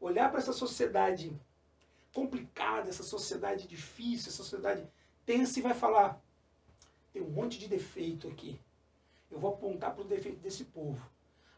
olhar 0.00 0.30
para 0.30 0.40
essa 0.40 0.52
sociedade 0.52 1.38
complicada, 2.14 2.88
essa 2.88 3.02
sociedade 3.02 3.66
difícil, 3.66 4.28
essa 4.28 4.42
sociedade 4.42 4.86
tensa 5.26 5.58
e 5.58 5.62
vai 5.62 5.74
falar: 5.74 6.18
tem 7.12 7.20
um 7.20 7.28
monte 7.28 7.58
de 7.58 7.68
defeito 7.68 8.28
aqui. 8.28 8.58
Eu 9.30 9.38
vou 9.38 9.52
apontar 9.52 9.92
para 9.92 10.02
o 10.02 10.06
defeito 10.06 10.38
desse 10.38 10.64
povo. 10.64 11.04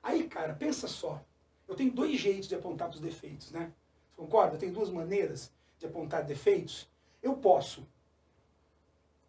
Aí, 0.03 0.27
cara, 0.27 0.55
pensa 0.55 0.89
só. 0.89 1.23
Eu 1.69 1.75
tenho 1.75 1.93
dois 1.93 2.19
jeitos 2.19 2.49
de 2.49 2.55
apontar 2.55 2.89
para 2.89 2.95
os 2.95 3.01
defeitos, 3.01 3.53
né? 3.53 3.73
Você 4.11 4.17
concorda? 4.17 4.55
Eu 4.55 4.59
tenho 4.59 4.73
duas 4.73 4.89
maneiras 4.89 5.53
de 5.79 5.87
apontar 5.87 6.25
defeitos. 6.25 6.89
Eu 7.23 7.37
posso 7.37 7.87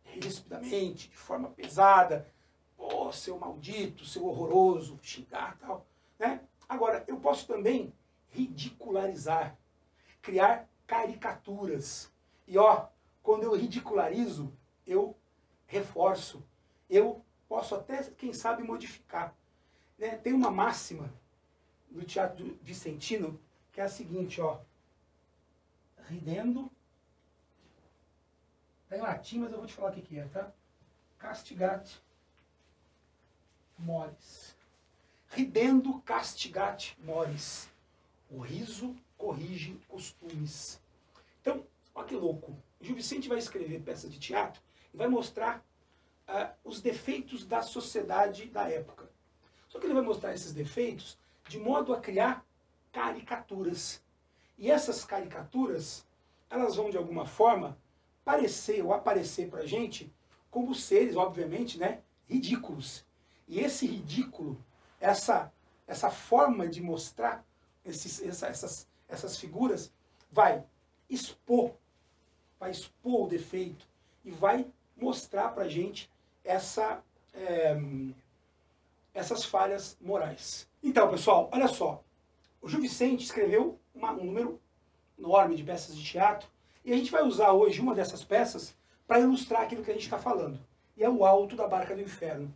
rispidamente, 0.06 1.10
de 1.10 1.18
forma 1.18 1.50
pesada, 1.50 2.28
oh, 2.78 3.12
seu 3.12 3.38
maldito, 3.38 4.06
seu 4.06 4.26
horroroso, 4.26 5.00
xingar 5.02 5.58
tal. 5.58 5.86
Né? 6.18 6.40
Agora, 6.70 7.04
eu 7.08 7.18
posso 7.18 7.46
também 7.46 7.94
ridicularizar, 8.32 9.58
criar 10.22 10.68
caricaturas. 10.88 12.10
E 12.48 12.58
ó, 12.58 12.88
quando 13.22 13.44
eu 13.44 13.54
ridicularizo, 13.54 14.52
eu 14.88 15.16
reforço, 15.68 16.42
eu 16.90 17.24
posso 17.48 17.76
até, 17.76 18.04
quem 18.12 18.34
sabe, 18.34 18.64
modificar. 18.64 19.36
Né? 20.00 20.16
Tem 20.16 20.34
uma 20.34 20.50
máxima 20.50 21.14
do 21.92 22.04
teatro 22.04 22.58
vicentino 22.62 23.40
que 23.72 23.82
é 23.82 23.84
a 23.84 23.90
seguinte, 23.90 24.42
ó. 24.42 24.60
Ridendo. 26.08 26.72
Está 28.84 28.98
em 28.98 29.02
latim, 29.02 29.40
mas 29.40 29.52
eu 29.52 29.58
vou 29.58 29.68
te 29.68 29.74
falar 29.74 29.92
o 29.92 29.94
que, 29.94 30.02
que 30.02 30.18
é, 30.18 30.26
tá? 30.30 30.52
Castigate 31.20 32.02
mores. 33.78 34.56
Ridendo 35.30 36.00
castigate 36.02 36.98
mores. 37.04 37.70
O 38.30 38.40
riso 38.40 38.96
corrige 39.18 39.80
costumes. 39.88 40.80
Então, 41.42 41.66
olha 41.94 42.08
que 42.08 42.16
louco. 42.16 42.56
Gil 42.80 42.96
Vicente 42.96 43.28
vai 43.28 43.38
escrever 43.38 43.82
peças 43.82 44.12
de 44.12 44.20
teatro 44.20 44.62
e 44.94 44.98
vai 44.98 45.08
mostrar 45.08 45.66
uh, 46.28 46.54
os 46.64 46.82
defeitos 46.82 47.46
da 47.46 47.62
sociedade 47.62 48.46
da 48.46 48.70
época. 48.70 49.10
Só 49.68 49.80
que 49.80 49.86
ele 49.86 49.94
vai 49.94 50.04
mostrar 50.04 50.34
esses 50.34 50.54
defeitos 50.54 51.18
de 51.48 51.60
modo 51.60 51.94
a 51.94 52.00
criar 52.00 52.46
caricaturas. 52.92 54.02
E 54.58 54.70
essas 54.70 55.06
caricaturas, 55.06 56.06
elas 56.50 56.76
vão 56.76 56.90
de 56.90 56.98
alguma 56.98 57.26
forma 57.26 57.78
parecer 58.24 58.84
ou 58.84 58.94
aparecer 58.94 59.50
para 59.50 59.62
a 59.62 59.66
gente 59.66 60.12
como 60.50 60.74
seres, 60.74 61.16
obviamente, 61.16 61.78
né, 61.78 62.02
ridículos. 62.28 63.06
E 63.48 63.60
esse 63.60 63.86
ridículo, 63.86 64.58
essa, 65.00 65.52
essa 65.86 66.10
forma 66.10 66.68
de 66.68 66.82
mostrar 66.82 67.46
esses, 67.86 68.22
essa, 68.22 68.48
essas, 68.48 68.88
essas 69.08 69.38
figuras, 69.38 69.92
vai 70.32 70.64
expor, 71.10 71.72
vai 72.60 72.72
expor 72.72 73.26
o 73.26 73.28
defeito 73.28 73.88
e 74.24 74.32
vai 74.32 74.66
mostrar 74.96 75.50
para 75.50 75.64
a 75.64 75.70
gente 75.70 76.10
essa, 76.44 77.02
é, 77.34 77.78
essas 79.14 79.46
falhas 79.46 79.98
morais. 80.02 80.68
Então, 80.84 81.10
pessoal, 81.10 81.50
olha 81.52 81.68
só. 81.68 82.04
O 82.62 82.68
Gil 82.68 82.82
Vicente 82.82 83.24
escreveu 83.24 83.80
uma, 83.94 84.12
um 84.12 84.26
número 84.26 84.60
enorme 85.18 85.56
de 85.56 85.64
peças 85.64 85.96
de 85.96 86.04
teatro 86.04 86.50
e 86.84 86.94
a 86.94 86.98
gente 86.98 87.12
vai 87.12 87.24
usar 87.24 87.52
hoje 87.52 87.82
uma 87.82 87.96
dessas 87.96 88.24
peças 88.24 88.76
para 89.08 89.20
ilustrar 89.20 89.64
aquilo 89.64 89.84
que 89.84 89.92
a 89.92 89.94
gente 89.94 90.04
está 90.04 90.18
falando. 90.18 90.60
E 90.96 91.04
é 91.04 91.10
o 91.10 91.26
Alto 91.26 91.56
da 91.56 91.68
Barca 91.68 91.96
do 91.96 92.02
Inferno. 92.02 92.54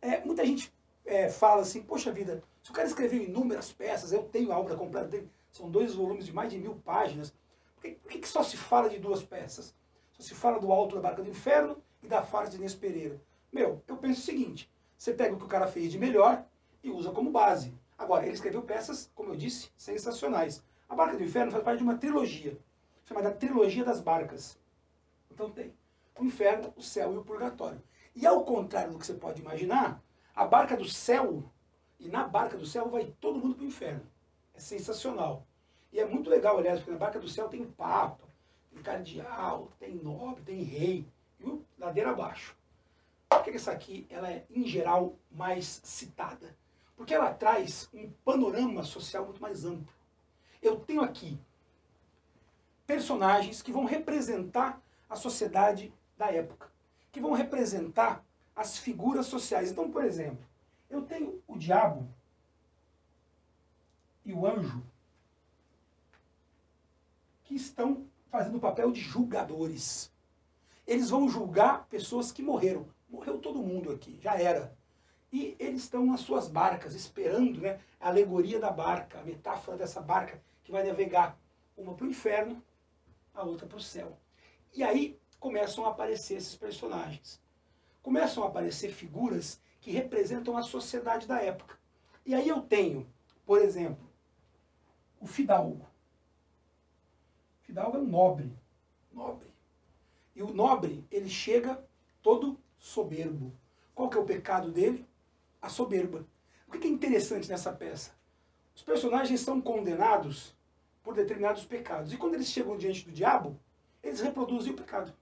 É, 0.00 0.24
muita 0.24 0.44
gente 0.44 0.72
é, 1.04 1.28
fala 1.28 1.62
assim, 1.62 1.82
poxa 1.82 2.10
vida, 2.10 2.42
se 2.62 2.70
o 2.70 2.74
cara 2.74 2.88
escreveu 2.88 3.22
inúmeras 3.22 3.72
peças, 3.72 4.12
eu 4.12 4.22
tenho 4.24 4.52
a 4.52 4.58
obra 4.58 4.76
completa 4.76 5.08
dele, 5.08 5.30
são 5.52 5.70
dois 5.70 5.94
volumes 5.94 6.26
de 6.26 6.32
mais 6.32 6.50
de 6.50 6.58
mil 6.58 6.74
páginas, 6.76 7.32
por 7.76 7.82
que, 7.82 7.90
por 7.92 8.10
que 8.10 8.26
só 8.26 8.42
se 8.42 8.56
fala 8.56 8.88
de 8.88 8.98
duas 8.98 9.22
peças? 9.22 9.74
Só 10.12 10.22
se 10.22 10.34
fala 10.34 10.58
do 10.58 10.72
Alto 10.72 10.96
da 10.96 11.02
Barca 11.02 11.22
do 11.22 11.30
Inferno 11.30 11.76
e 12.02 12.08
da 12.08 12.22
Farsa 12.22 12.52
de 12.52 12.56
Inês 12.56 12.74
Pereira. 12.74 13.20
Meu, 13.52 13.82
eu 13.86 13.96
penso 13.96 14.20
o 14.20 14.24
seguinte, 14.24 14.70
você 14.96 15.12
pega 15.12 15.34
o 15.34 15.38
que 15.38 15.44
o 15.44 15.48
cara 15.48 15.66
fez 15.66 15.92
de 15.92 15.98
melhor 15.98 16.44
e 16.82 16.90
usa 16.90 17.10
como 17.10 17.30
base. 17.30 17.72
Agora, 17.98 18.24
ele 18.24 18.34
escreveu 18.34 18.62
peças, 18.62 19.10
como 19.14 19.30
eu 19.30 19.36
disse, 19.36 19.70
sensacionais. 19.76 20.64
A 20.88 20.94
Barca 20.94 21.16
do 21.16 21.22
Inferno 21.22 21.52
faz 21.52 21.62
parte 21.62 21.78
de 21.78 21.84
uma 21.84 21.98
trilogia, 21.98 22.58
chamada 23.04 23.30
Trilogia 23.30 23.84
das 23.84 24.00
Barcas. 24.00 24.58
Então 25.30 25.50
tem 25.50 25.72
o 26.18 26.24
inferno, 26.24 26.72
o 26.76 26.82
céu 26.82 27.12
e 27.14 27.16
o 27.18 27.24
purgatório. 27.24 27.82
E 28.14 28.26
ao 28.26 28.44
contrário 28.44 28.92
do 28.92 28.98
que 28.98 29.06
você 29.06 29.14
pode 29.14 29.40
imaginar, 29.40 30.02
a 30.34 30.44
barca 30.44 30.76
do 30.76 30.88
céu, 30.88 31.42
e 31.98 32.08
na 32.08 32.24
barca 32.24 32.56
do 32.56 32.66
céu 32.66 32.88
vai 32.88 33.06
todo 33.20 33.38
mundo 33.38 33.54
para 33.54 33.64
o 33.64 33.68
inferno. 33.68 34.11
É 34.54 34.60
sensacional. 34.60 35.46
E 35.92 36.00
é 36.00 36.04
muito 36.04 36.30
legal, 36.30 36.58
aliás, 36.58 36.78
porque 36.78 36.92
na 36.92 36.98
barca 36.98 37.20
do 37.20 37.28
céu 37.28 37.48
tem 37.48 37.64
papa, 37.64 38.24
tem 38.72 38.82
cardeal, 38.82 39.70
tem 39.78 39.94
nobre, 39.94 40.42
tem 40.42 40.62
rei, 40.62 41.06
viu? 41.38 41.64
Ladeira 41.78 42.10
abaixo. 42.10 42.56
Por 43.28 43.42
que 43.42 43.50
essa 43.50 43.72
aqui 43.72 44.06
ela 44.10 44.30
é, 44.30 44.44
em 44.50 44.66
geral, 44.66 45.16
mais 45.30 45.80
citada? 45.84 46.56
Porque 46.96 47.14
ela 47.14 47.32
traz 47.32 47.88
um 47.92 48.10
panorama 48.24 48.84
social 48.84 49.24
muito 49.24 49.40
mais 49.40 49.64
amplo. 49.64 49.92
Eu 50.62 50.76
tenho 50.80 51.02
aqui 51.02 51.38
personagens 52.86 53.62
que 53.62 53.72
vão 53.72 53.84
representar 53.84 54.80
a 55.08 55.16
sociedade 55.16 55.92
da 56.16 56.30
época, 56.30 56.70
que 57.10 57.20
vão 57.20 57.32
representar 57.32 58.24
as 58.54 58.78
figuras 58.78 59.26
sociais. 59.26 59.70
Então, 59.70 59.90
por 59.90 60.04
exemplo, 60.04 60.44
eu 60.88 61.02
tenho 61.02 61.42
o 61.46 61.58
diabo 61.58 62.08
e 64.24 64.32
o 64.32 64.46
anjo 64.46 64.82
que 67.44 67.54
estão 67.54 68.06
fazendo 68.30 68.56
o 68.56 68.60
papel 68.60 68.90
de 68.90 69.00
julgadores. 69.00 70.10
Eles 70.86 71.10
vão 71.10 71.28
julgar 71.28 71.86
pessoas 71.86 72.32
que 72.32 72.42
morreram. 72.42 72.86
Morreu 73.08 73.38
todo 73.38 73.62
mundo 73.62 73.90
aqui, 73.92 74.18
já 74.20 74.34
era. 74.34 74.74
E 75.32 75.56
eles 75.58 75.82
estão 75.82 76.06
nas 76.06 76.20
suas 76.20 76.48
barcas, 76.48 76.94
esperando 76.94 77.60
né, 77.60 77.80
a 78.00 78.08
alegoria 78.08 78.58
da 78.58 78.70
barca, 78.70 79.18
a 79.18 79.22
metáfora 79.22 79.76
dessa 79.76 80.00
barca 80.00 80.42
que 80.64 80.72
vai 80.72 80.84
navegar 80.84 81.38
uma 81.76 81.94
para 81.94 82.06
o 82.06 82.10
inferno, 82.10 82.62
a 83.34 83.42
outra 83.42 83.66
para 83.66 83.78
o 83.78 83.80
céu. 83.80 84.16
E 84.74 84.82
aí 84.82 85.18
começam 85.38 85.84
a 85.84 85.90
aparecer 85.90 86.36
esses 86.36 86.54
personagens. 86.54 87.40
Começam 88.02 88.44
a 88.44 88.48
aparecer 88.48 88.92
figuras 88.92 89.60
que 89.80 89.90
representam 89.90 90.56
a 90.56 90.62
sociedade 90.62 91.26
da 91.26 91.40
época. 91.40 91.78
E 92.24 92.34
aí 92.34 92.48
eu 92.48 92.60
tenho, 92.60 93.06
por 93.44 93.60
exemplo, 93.60 94.11
o 95.22 95.26
fidalgo. 95.26 95.86
O 97.62 97.64
fidalgo 97.64 97.96
é 97.96 98.00
um 98.00 98.06
nobre. 98.06 98.52
Nobre. 99.12 99.48
E 100.34 100.42
o 100.42 100.52
nobre, 100.52 101.06
ele 101.10 101.28
chega 101.28 101.82
todo 102.20 102.58
soberbo. 102.76 103.52
Qual 103.94 104.10
que 104.10 104.18
é 104.18 104.20
o 104.20 104.24
pecado 104.24 104.72
dele? 104.72 105.06
A 105.60 105.68
soberba. 105.68 106.26
O 106.66 106.72
que 106.72 106.88
é 106.88 106.90
interessante 106.90 107.48
nessa 107.48 107.72
peça? 107.72 108.10
Os 108.74 108.82
personagens 108.82 109.40
são 109.40 109.60
condenados 109.60 110.54
por 111.04 111.14
determinados 111.14 111.64
pecados. 111.64 112.12
E 112.12 112.16
quando 112.16 112.34
eles 112.34 112.48
chegam 112.48 112.76
diante 112.76 113.04
do 113.04 113.12
diabo, 113.12 113.56
eles 114.02 114.20
reproduzem 114.20 114.72
o 114.72 114.76
pecado. 114.76 115.12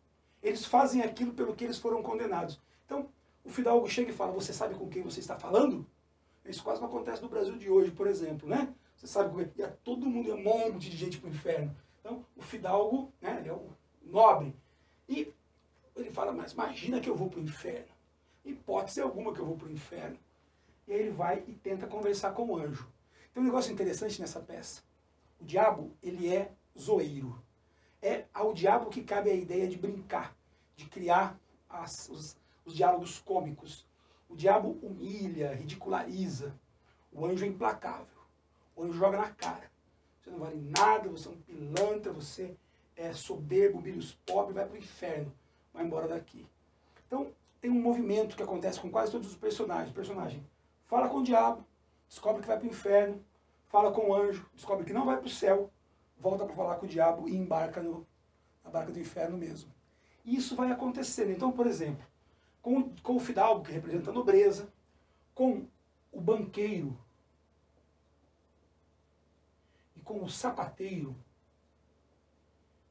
Eles 0.42 0.64
fazem 0.64 1.02
aquilo 1.02 1.32
pelo 1.34 1.54
que 1.54 1.64
eles 1.64 1.78
foram 1.78 2.02
condenados. 2.02 2.58
Então, 2.86 3.08
o 3.44 3.50
fidalgo 3.50 3.88
chega 3.88 4.10
e 4.10 4.14
fala, 4.14 4.32
você 4.32 4.52
sabe 4.52 4.74
com 4.76 4.88
quem 4.88 5.02
você 5.02 5.20
está 5.20 5.36
falando? 5.38 5.84
Isso 6.46 6.62
quase 6.62 6.80
não 6.80 6.88
acontece 6.88 7.20
no 7.20 7.28
Brasil 7.28 7.58
de 7.58 7.68
hoje, 7.68 7.90
por 7.90 8.06
exemplo, 8.06 8.48
né? 8.48 8.72
Você 9.00 9.06
sabe 9.06 9.42
é? 9.42 9.62
E 9.62 9.66
todo 9.82 10.06
mundo 10.06 10.30
é 10.30 10.34
um 10.34 10.42
monte 10.42 10.90
de 10.90 10.96
gente 10.96 11.18
para 11.18 11.28
o 11.28 11.32
inferno. 11.32 11.74
Então, 12.00 12.24
o 12.36 12.42
fidalgo, 12.42 13.10
né, 13.20 13.38
ele 13.40 13.48
é 13.48 13.52
o 13.52 13.70
nobre. 14.02 14.54
E 15.08 15.32
ele 15.96 16.10
fala, 16.10 16.32
mas 16.32 16.52
imagina 16.52 17.00
que 17.00 17.08
eu 17.08 17.16
vou 17.16 17.30
para 17.30 17.40
o 17.40 17.42
inferno. 17.42 17.88
Hipótese 18.44 19.00
alguma 19.00 19.32
que 19.32 19.40
eu 19.40 19.46
vou 19.46 19.56
para 19.56 19.68
o 19.68 19.72
inferno. 19.72 20.18
E 20.86 20.92
aí 20.92 21.00
ele 21.00 21.10
vai 21.10 21.42
e 21.48 21.52
tenta 21.54 21.86
conversar 21.86 22.32
com 22.32 22.44
o 22.44 22.56
anjo. 22.56 22.86
Tem 23.32 23.42
um 23.42 23.46
negócio 23.46 23.72
interessante 23.72 24.20
nessa 24.20 24.40
peça. 24.40 24.82
O 25.40 25.44
diabo, 25.44 25.90
ele 26.02 26.28
é 26.28 26.52
zoeiro 26.78 27.42
é 28.02 28.24
ao 28.32 28.52
diabo 28.52 28.90
que 28.90 29.02
cabe 29.02 29.30
a 29.30 29.34
ideia 29.34 29.68
de 29.68 29.76
brincar, 29.76 30.34
de 30.76 30.86
criar 30.86 31.38
as, 31.68 32.08
os, 32.08 32.36
os 32.64 32.74
diálogos 32.74 33.18
cômicos. 33.18 33.86
O 34.28 34.36
diabo 34.36 34.78
humilha, 34.82 35.54
ridiculariza. 35.54 36.54
O 37.12 37.26
anjo 37.26 37.44
é 37.44 37.48
implacável. 37.48 38.19
O 38.80 38.84
anjo 38.84 38.94
joga 38.94 39.18
na 39.18 39.28
cara. 39.28 39.70
Você 40.18 40.30
não 40.30 40.38
vale 40.38 40.56
nada, 40.56 41.06
você 41.10 41.28
é 41.28 41.32
um 41.32 41.36
pilantra, 41.36 42.12
você 42.14 42.56
é 42.96 43.12
soberbo, 43.12 43.78
humilha 43.78 43.98
os 43.98 44.14
pobres, 44.24 44.54
vai 44.54 44.64
para 44.64 44.74
o 44.74 44.78
inferno. 44.78 45.30
Vai 45.74 45.84
embora 45.84 46.08
daqui. 46.08 46.46
Então, 47.06 47.30
tem 47.60 47.70
um 47.70 47.78
movimento 47.78 48.34
que 48.34 48.42
acontece 48.42 48.80
com 48.80 48.90
quase 48.90 49.12
todos 49.12 49.28
os 49.28 49.36
personagens. 49.36 49.90
O 49.90 49.94
personagem 49.94 50.42
fala 50.86 51.10
com 51.10 51.18
o 51.18 51.22
diabo, 51.22 51.62
descobre 52.08 52.40
que 52.40 52.48
vai 52.48 52.56
para 52.56 52.66
o 52.66 52.70
inferno, 52.70 53.22
fala 53.68 53.92
com 53.92 54.08
o 54.08 54.14
anjo, 54.14 54.48
descobre 54.54 54.86
que 54.86 54.94
não 54.94 55.04
vai 55.04 55.18
para 55.18 55.26
o 55.26 55.30
céu, 55.30 55.70
volta 56.18 56.46
para 56.46 56.56
falar 56.56 56.76
com 56.76 56.86
o 56.86 56.88
diabo 56.88 57.28
e 57.28 57.36
embarca 57.36 57.82
no, 57.82 58.06
na 58.64 58.70
barca 58.70 58.90
do 58.90 58.98
inferno 58.98 59.36
mesmo. 59.36 59.70
E 60.24 60.36
isso 60.36 60.56
vai 60.56 60.72
acontecendo. 60.72 61.32
Então, 61.32 61.52
por 61.52 61.66
exemplo, 61.66 62.06
com, 62.62 62.88
com 63.02 63.16
o 63.16 63.20
fidalgo, 63.20 63.62
que 63.62 63.72
representa 63.72 64.10
a 64.10 64.14
nobreza, 64.14 64.72
com 65.34 65.66
o 66.10 66.18
banqueiro 66.18 66.98
e 69.99 69.99
com 70.10 70.24
o 70.24 70.28
sapateiro, 70.28 71.14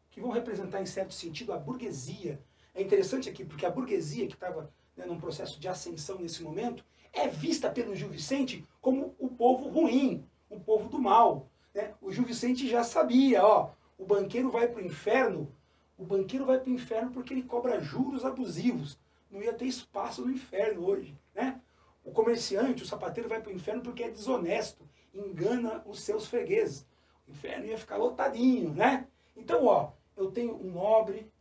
que 0.09 0.21
vão 0.21 0.31
representar, 0.31 0.81
em 0.81 0.85
certo 0.85 1.13
sentido, 1.13 1.51
a 1.51 1.57
burguesia. 1.57 2.39
É 2.73 2.81
interessante 2.81 3.29
aqui, 3.29 3.43
porque 3.43 3.65
a 3.65 3.69
burguesia, 3.69 4.25
que 4.25 4.35
estava 4.35 4.71
né, 4.95 5.05
num 5.05 5.19
processo 5.19 5.59
de 5.59 5.67
ascensão 5.67 6.17
nesse 6.17 6.41
momento, 6.41 6.81
é 7.11 7.27
vista 7.27 7.69
pelo 7.69 7.93
Gil 7.93 8.07
Vicente 8.07 8.65
como 8.79 9.13
o 9.19 9.27
povo 9.27 9.67
ruim, 9.67 10.25
o 10.49 10.57
povo 10.61 10.87
do 10.87 10.97
mal. 10.97 11.49
Né? 11.75 11.93
O 12.01 12.09
Gil 12.09 12.23
Vicente 12.23 12.69
já 12.69 12.85
sabia, 12.85 13.45
ó, 13.45 13.71
o 13.97 14.05
banqueiro 14.05 14.49
vai 14.49 14.69
para 14.69 14.81
o 14.81 14.85
inferno, 14.85 15.51
O 15.97 16.05
banqueiro 16.05 16.45
vai 16.45 16.57
para 16.57 16.69
o 16.69 16.73
inferno 16.73 17.11
porque 17.11 17.33
ele 17.33 17.43
cobra 17.43 17.81
juros 17.81 18.23
abusivos. 18.23 18.97
Não 19.29 19.43
ia 19.43 19.51
ter 19.51 19.65
espaço 19.65 20.25
no 20.25 20.31
inferno 20.31 20.85
hoje, 20.85 21.13
né? 21.35 21.59
O 22.05 22.11
comerciante, 22.11 22.83
o 22.83 22.87
sapateiro 22.87 23.27
vai 23.27 23.41
para 23.41 23.51
o 23.51 23.53
inferno 23.53 23.81
porque 23.81 24.03
é 24.03 24.09
desonesto, 24.09 24.87
engana 25.13 25.83
os 25.85 25.99
seus 25.99 26.25
fregueses. 26.25 26.87
Inferno 27.29 27.65
ia 27.65 27.77
ficar 27.77 27.97
lotadinho, 27.97 28.73
né? 28.73 29.07
Então, 29.37 29.65
ó, 29.65 29.91
eu 30.17 30.31
tenho 30.31 30.55
um 30.55 30.71
nobre, 30.71 31.31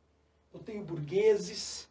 eu 0.53 0.61
tenho 0.61 0.85
burgueses, 0.85 1.91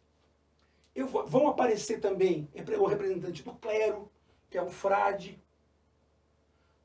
eu 0.94 1.06
vou, 1.06 1.26
vão 1.26 1.48
aparecer 1.48 2.00
também 2.00 2.48
o 2.78 2.86
representante 2.86 3.42
do 3.42 3.54
clero, 3.54 4.10
que 4.48 4.56
é 4.56 4.62
o 4.62 4.70
frade, 4.70 5.38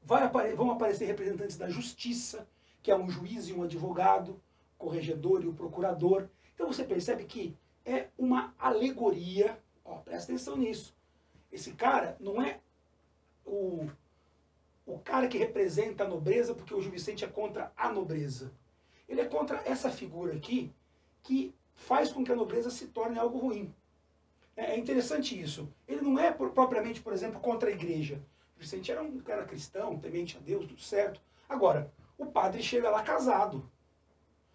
Vai, 0.05 0.53
vão 0.53 0.69
aparecer 0.69 1.05
representantes 1.05 1.55
da 1.55 1.69
justiça, 1.69 2.45
que 2.81 2.91
é 2.91 2.95
um 2.95 3.09
juiz 3.09 3.47
e 3.47 3.53
um 3.53 3.63
advogado, 3.63 4.41
o 4.75 4.77
corregedor 4.77 5.41
e 5.43 5.47
o 5.47 5.53
procurador. 5.53 6.27
Então 6.53 6.67
você 6.67 6.83
percebe 6.83 7.23
que 7.23 7.55
é 7.85 8.09
uma 8.17 8.53
alegoria, 8.59 9.57
ó, 9.83 9.95
presta 9.95 10.31
atenção 10.31 10.57
nisso. 10.57 10.93
Esse 11.49 11.71
cara 11.71 12.17
não 12.19 12.41
é 12.41 12.59
o, 13.45 13.87
o 14.85 14.99
cara 14.99 15.27
que 15.27 15.37
representa 15.37 16.03
a 16.03 16.07
nobreza, 16.07 16.53
porque 16.53 16.73
o 16.73 16.81
Gil 16.81 16.91
Vicente 16.91 17.23
é 17.23 17.27
contra 17.27 17.71
a 17.75 17.91
nobreza. 17.91 18.51
Ele 19.07 19.21
é 19.21 19.25
contra 19.25 19.61
essa 19.65 19.89
figura 19.89 20.33
aqui, 20.35 20.73
que 21.21 21.53
faz 21.75 22.11
com 22.11 22.23
que 22.23 22.31
a 22.31 22.35
nobreza 22.35 22.69
se 22.69 22.87
torne 22.87 23.17
algo 23.17 23.37
ruim. 23.37 23.73
É, 24.55 24.73
é 24.73 24.77
interessante 24.77 25.39
isso. 25.39 25.71
Ele 25.87 26.01
não 26.01 26.19
é 26.19 26.31
propriamente, 26.31 27.01
por 27.01 27.13
exemplo, 27.13 27.39
contra 27.39 27.69
a 27.69 27.73
igreja. 27.73 28.21
Vicente 28.57 28.91
era 28.91 29.01
um 29.03 29.19
cara 29.19 29.45
cristão, 29.45 29.97
temente 29.99 30.37
a 30.37 30.39
Deus, 30.39 30.65
tudo 30.65 30.81
certo. 30.81 31.21
Agora, 31.49 31.91
o 32.17 32.25
padre 32.25 32.61
chega 32.61 32.89
lá 32.89 33.03
casado, 33.03 33.69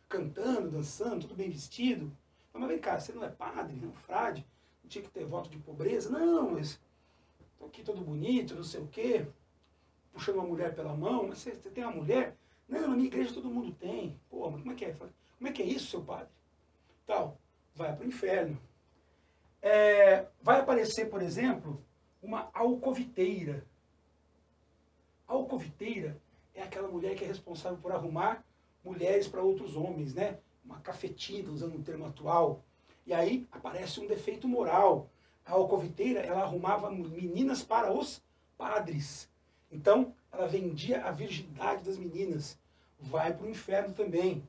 cantando, 0.08 0.70
dançando, 0.70 1.22
tudo 1.22 1.34
bem 1.34 1.50
vestido. 1.50 2.10
Mas 2.52 2.68
vem 2.68 2.78
cá, 2.78 2.98
você 2.98 3.12
não 3.12 3.22
é 3.22 3.28
padre, 3.28 3.76
não 3.76 3.90
é 3.90 3.92
frade, 3.92 4.46
não 4.82 4.88
tinha 4.88 5.04
que 5.04 5.10
ter 5.10 5.24
voto 5.24 5.48
de 5.48 5.58
pobreza? 5.58 6.10
Não, 6.10 6.52
mas 6.52 6.80
tô 7.58 7.66
aqui 7.66 7.82
todo 7.82 8.00
bonito, 8.00 8.54
não 8.54 8.64
sei 8.64 8.80
o 8.80 8.88
quê, 8.88 9.26
puxando 10.12 10.36
uma 10.36 10.46
mulher 10.46 10.74
pela 10.74 10.94
mão, 10.94 11.28
mas 11.28 11.38
você, 11.38 11.52
você 11.52 11.70
tem 11.70 11.84
uma 11.84 11.94
mulher? 11.94 12.36
Não, 12.68 12.88
na 12.88 12.96
minha 12.96 13.06
igreja 13.06 13.32
todo 13.32 13.50
mundo 13.50 13.72
tem. 13.72 14.18
Pô, 14.28 14.50
mas 14.50 14.60
como 14.60 14.72
é 14.72 14.74
que 14.74 14.84
é? 14.84 14.92
Como 14.92 15.48
é 15.48 15.52
que 15.52 15.62
é 15.62 15.66
isso, 15.66 15.90
seu 15.90 16.02
padre? 16.02 16.28
Tal, 17.06 17.38
vai 17.74 17.94
para 17.94 18.04
o 18.04 18.08
inferno. 18.08 18.60
É, 19.62 20.26
vai 20.42 20.60
aparecer, 20.60 21.08
por 21.08 21.22
exemplo, 21.22 21.82
uma 22.22 22.50
alcoviteira. 22.52 23.64
Alcoviteira 25.26 26.20
é 26.54 26.62
aquela 26.62 26.88
mulher 26.88 27.14
que 27.14 27.24
é 27.24 27.28
responsável 27.28 27.78
por 27.78 27.92
arrumar 27.92 28.44
mulheres 28.84 29.28
para 29.28 29.42
outros 29.42 29.76
homens, 29.76 30.14
né? 30.14 30.38
Uma 30.64 30.80
cafetina, 30.80 31.50
usando 31.50 31.76
um 31.76 31.82
termo 31.82 32.06
atual. 32.06 32.62
E 33.06 33.14
aí 33.14 33.46
aparece 33.50 34.00
um 34.00 34.06
defeito 34.06 34.46
moral. 34.46 35.08
A 35.44 35.52
alcoviteira, 35.52 36.20
ela 36.20 36.42
arrumava 36.42 36.90
meninas 36.90 37.62
para 37.62 37.92
os 37.92 38.22
padres. 38.56 39.30
Então, 39.70 40.14
ela 40.32 40.46
vendia 40.46 41.04
a 41.04 41.10
virgindade 41.10 41.84
das 41.84 41.98
meninas. 41.98 42.58
Vai 42.98 43.34
para 43.34 43.46
o 43.46 43.50
inferno 43.50 43.94
também. 43.94 44.46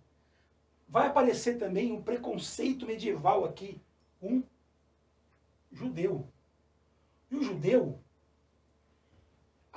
Vai 0.88 1.08
aparecer 1.08 1.58
também 1.58 1.92
um 1.92 2.02
preconceito 2.02 2.86
medieval 2.86 3.46
aqui. 3.46 3.82
Um 4.22 4.44
judeu. 5.72 6.28
E 7.30 7.36
o 7.36 7.44
judeu, 7.44 8.00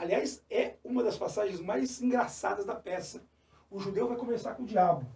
Aliás, 0.02 0.42
é 0.50 0.76
uma 0.82 1.02
das 1.02 1.16
passagens 1.16 1.60
mais 1.60 2.00
engraçadas 2.00 2.64
da 2.64 2.74
peça. 2.74 3.22
O 3.70 3.78
judeu 3.78 4.08
vai 4.08 4.16
conversar 4.16 4.54
com 4.54 4.64
o 4.64 4.66
diabo. 4.66 5.06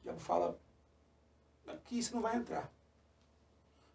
O 0.00 0.02
diabo 0.02 0.18
fala, 0.18 0.58
aqui 1.66 2.02
você 2.02 2.14
não 2.14 2.22
vai 2.22 2.36
entrar. 2.36 2.68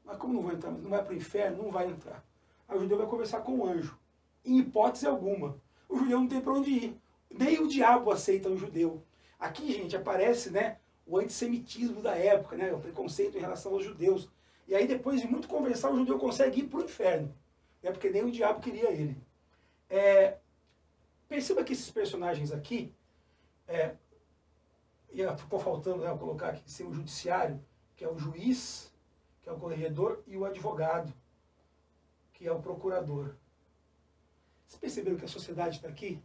Mas 0.06 0.18
como 0.18 0.34
não 0.34 0.44
vai 0.44 0.56
entrar? 0.56 0.72
Não 0.72 0.90
vai 0.90 1.04
para 1.04 1.14
o 1.14 1.18
inferno? 1.18 1.64
Não 1.64 1.70
vai 1.72 1.88
entrar. 1.88 2.24
Aí 2.68 2.78
o 2.78 2.80
judeu 2.80 2.98
vai 2.98 3.08
conversar 3.08 3.42
com 3.42 3.60
o 3.60 3.66
anjo. 3.66 4.00
Em 4.46 4.60
hipótese 4.60 5.06
alguma. 5.06 5.60
O 5.88 5.98
judeu 5.98 6.20
não 6.20 6.28
tem 6.28 6.42
para 6.42 6.54
onde 6.54 6.72
ir. 6.72 7.02
Nem 7.30 7.60
o 7.60 7.68
diabo 7.68 8.12
aceita 8.12 8.50
o 8.50 8.58
judeu. 8.58 9.04
Aqui, 9.40 9.72
gente, 9.74 9.96
aparece 9.96 10.50
né, 10.50 10.78
o 11.06 11.18
antissemitismo 11.18 12.02
da 12.02 12.16
época, 12.16 12.56
né, 12.56 12.74
o 12.74 12.80
preconceito 12.80 13.38
em 13.38 13.42
relação 13.42 13.74
aos 13.74 13.84
judeus. 13.84 14.30
E 14.68 14.76
aí, 14.76 14.88
depois 14.88 15.22
de 15.22 15.28
muito 15.28 15.48
conversar, 15.48 15.92
o 15.92 15.98
judeu 15.98 16.20
consegue 16.20 16.62
ir 16.62 16.68
para 16.68 16.80
o 16.80 16.84
inferno. 16.84 17.34
Né, 17.82 17.92
porque 17.92 18.10
nem 18.10 18.24
o 18.24 18.32
diabo 18.32 18.62
queria 18.62 18.92
ele. 18.92 19.18
É, 19.90 20.38
perceba 21.28 21.64
que 21.64 21.74
esses 21.74 21.90
personagens 21.90 22.52
aqui, 22.52 22.94
é, 23.68 23.96
ficou 25.38 25.60
faltando 25.60 26.04
né, 26.04 26.18
colocar 26.18 26.50
aqui 26.50 26.70
ser 26.70 26.84
o 26.84 26.94
judiciário, 26.94 27.60
que 27.96 28.06
é 28.06 28.10
o 28.10 28.18
juiz, 28.18 28.94
que 29.42 29.50
é 29.50 29.52
o 29.52 29.60
corregedor, 29.60 30.22
e 30.28 30.38
o 30.38 30.46
advogado, 30.46 31.14
que 32.34 32.48
é 32.48 32.52
o 32.52 32.62
procurador. 32.62 33.36
Vocês 34.72 34.80
perceberam 34.80 35.18
que 35.18 35.26
a 35.26 35.28
sociedade 35.28 35.76
está 35.76 35.90
aqui? 35.90 36.18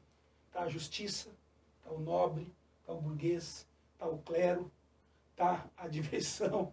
Está 0.47 0.61
a 0.61 0.69
justiça, 0.69 1.31
está 1.79 1.91
o 1.91 1.99
nobre, 1.99 2.47
está 2.81 2.93
o 2.93 3.01
burguês, 3.01 3.67
está 3.93 4.07
o 4.07 4.19
clero, 4.19 4.71
está 5.33 5.69
a 5.77 5.89
diversão. 5.89 6.73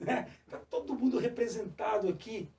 Está 0.00 0.12
né? 0.26 0.30
Tá 0.50 0.58
todo 0.68 0.96
mundo 0.96 1.20
representado 1.20 2.08
aqui 2.08 2.50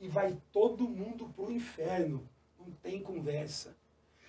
e 0.00 0.06
vai 0.06 0.40
todo 0.52 0.88
mundo 0.88 1.30
para 1.34 1.46
o 1.46 1.50
inferno 1.50 2.28
não 2.56 2.70
tem 2.80 3.02
conversa. 3.02 3.76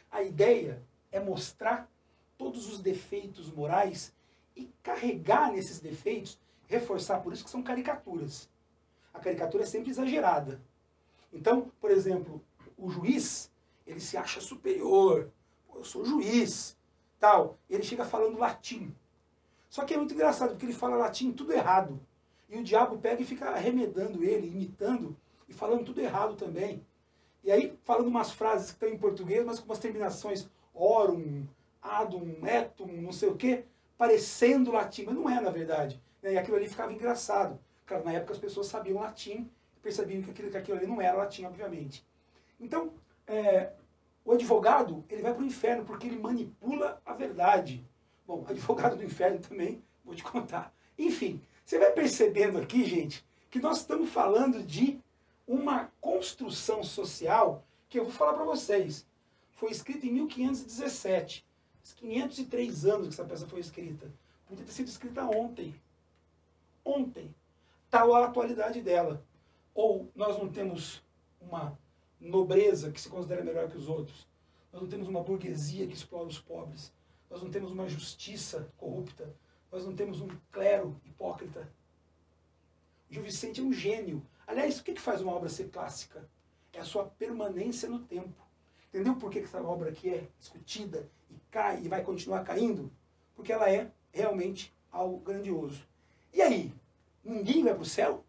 A 0.09 0.23
ideia 0.23 0.81
é 1.11 1.19
mostrar 1.19 1.87
todos 2.35 2.67
os 2.67 2.79
defeitos 2.79 3.51
morais 3.51 4.11
e 4.55 4.71
carregar 4.81 5.51
nesses 5.51 5.79
defeitos, 5.79 6.39
reforçar, 6.67 7.19
por 7.19 7.31
isso 7.31 7.43
que 7.43 7.49
são 7.51 7.61
caricaturas. 7.61 8.49
A 9.13 9.19
caricatura 9.19 9.65
é 9.65 9.67
sempre 9.67 9.91
exagerada. 9.91 10.59
Então, 11.31 11.71
por 11.79 11.91
exemplo, 11.91 12.43
o 12.75 12.89
juiz, 12.89 13.52
ele 13.85 13.99
se 13.99 14.17
acha 14.17 14.41
superior. 14.41 15.29
eu 15.73 15.83
sou 15.83 16.05
juiz, 16.05 16.77
tal. 17.19 17.57
Ele 17.69 17.83
chega 17.83 18.05
falando 18.05 18.37
latim. 18.37 18.93
Só 19.69 19.83
que 19.83 19.93
é 19.93 19.97
muito 19.97 20.13
engraçado, 20.13 20.51
porque 20.51 20.65
ele 20.65 20.73
fala 20.73 20.95
latim 20.95 21.31
tudo 21.31 21.53
errado. 21.53 21.99
E 22.49 22.57
o 22.57 22.63
diabo 22.63 22.97
pega 22.97 23.21
e 23.21 23.25
fica 23.25 23.49
arremedando 23.49 24.23
ele, 24.23 24.47
imitando 24.47 25.15
e 25.47 25.53
falando 25.53 25.85
tudo 25.85 25.99
errado 25.99 26.35
também. 26.35 26.85
E 27.43 27.51
aí, 27.51 27.77
falando 27.83 28.07
umas 28.07 28.31
frases 28.31 28.67
que 28.67 28.73
estão 28.75 28.89
em 28.89 28.97
português, 28.97 29.45
mas 29.45 29.59
com 29.59 29.65
umas 29.65 29.79
terminações 29.79 30.47
orum, 30.73 31.45
adum, 31.81 32.45
etum, 32.45 32.87
não 32.87 33.11
sei 33.11 33.29
o 33.29 33.35
quê, 33.35 33.65
parecendo 33.97 34.71
latim, 34.71 35.03
mas 35.05 35.15
não 35.15 35.29
é 35.29 35.41
na 35.41 35.49
verdade. 35.49 36.01
E 36.21 36.37
aquilo 36.37 36.55
ali 36.55 36.69
ficava 36.69 36.93
engraçado. 36.93 37.59
Claro, 37.85 38.05
na 38.05 38.13
época 38.13 38.33
as 38.33 38.39
pessoas 38.39 38.67
sabiam 38.67 38.99
latim 38.99 39.49
percebiam 39.83 40.21
que 40.23 40.31
aquilo, 40.31 40.49
que 40.49 40.57
aquilo 40.57 40.77
ali 40.77 40.87
não 40.87 41.01
era 41.01 41.17
latim, 41.17 41.43
obviamente. 41.43 42.03
Então, 42.59 42.93
é, 43.27 43.71
o 44.25 44.31
advogado, 44.31 45.03
ele 45.09 45.21
vai 45.21 45.33
para 45.33 45.43
o 45.43 45.45
inferno 45.45 45.85
porque 45.85 46.07
ele 46.07 46.19
manipula 46.19 47.01
a 47.05 47.13
verdade. 47.13 47.83
Bom, 48.25 48.45
advogado 48.49 48.95
do 48.95 49.03
inferno 49.03 49.39
também, 49.39 49.83
vou 50.03 50.15
te 50.15 50.23
contar. 50.23 50.73
Enfim, 50.97 51.41
você 51.65 51.79
vai 51.79 51.91
percebendo 51.91 52.57
aqui, 52.57 52.85
gente, 52.85 53.25
que 53.49 53.59
nós 53.59 53.79
estamos 53.79 54.09
falando 54.09 54.63
de 54.63 54.99
uma 55.47 55.91
construção 55.99 56.83
social 56.83 57.63
que 57.89 57.99
eu 57.99 58.05
vou 58.05 58.13
falar 58.13 58.33
para 58.33 58.45
vocês. 58.45 59.05
Foi 59.51 59.71
escrita 59.71 60.05
em 60.05 60.11
1517. 60.11 61.45
503 61.97 62.85
anos 62.85 63.07
que 63.07 63.13
essa 63.13 63.25
peça 63.25 63.47
foi 63.47 63.59
escrita. 63.59 64.09
Podia 64.47 64.65
ter 64.65 64.71
sido 64.71 64.87
escrita 64.87 65.25
ontem. 65.25 65.75
Ontem. 66.83 67.33
Tal 67.89 68.13
a 68.15 68.25
atualidade 68.25 68.81
dela. 68.81 69.23
Ou 69.75 70.09
nós 70.15 70.37
não 70.37 70.47
temos 70.47 71.03
uma 71.41 71.77
nobreza 72.23 72.91
que 72.91 73.01
se 73.01 73.09
considera 73.09 73.43
melhor 73.43 73.69
que 73.69 73.77
os 73.77 73.89
outros. 73.89 74.27
Nós 74.71 74.81
não 74.81 74.89
temos 74.89 75.07
uma 75.07 75.21
burguesia 75.21 75.85
que 75.85 75.93
explora 75.93 76.27
os 76.27 76.39
pobres. 76.39 76.91
Nós 77.29 77.41
não 77.43 77.51
temos 77.51 77.71
uma 77.71 77.87
justiça 77.87 78.67
corrupta. 78.77 79.31
Nós 79.71 79.85
não 79.85 79.95
temos 79.95 80.21
um 80.21 80.29
clero 80.51 80.99
hipócrita. 81.05 81.67
O 83.09 83.13
Gil 83.13 83.23
Vicente 83.23 83.59
é 83.59 83.63
um 83.63 83.73
gênio. 83.73 84.25
Aliás, 84.47 84.79
o 84.79 84.83
que 84.83 84.99
faz 84.99 85.21
uma 85.21 85.33
obra 85.33 85.49
ser 85.49 85.69
clássica? 85.69 86.27
É 86.71 86.79
a 86.79 86.85
sua 86.85 87.05
permanência 87.05 87.89
no 87.89 87.99
tempo. 87.99 88.41
Entendeu 88.89 89.15
por 89.15 89.31
que 89.31 89.39
essa 89.39 89.61
obra 89.61 89.89
aqui 89.89 90.09
é 90.09 90.27
discutida 90.39 91.07
e 91.29 91.35
cai 91.51 91.81
e 91.83 91.87
vai 91.87 92.03
continuar 92.03 92.43
caindo? 92.43 92.91
Porque 93.35 93.51
ela 93.51 93.69
é 93.69 93.91
realmente 94.11 94.73
algo 94.91 95.17
grandioso. 95.19 95.87
E 96.31 96.41
aí? 96.41 96.73
Ninguém 97.23 97.63
vai 97.63 97.73
para 97.73 97.83
o 97.83 97.85
céu? 97.85 98.23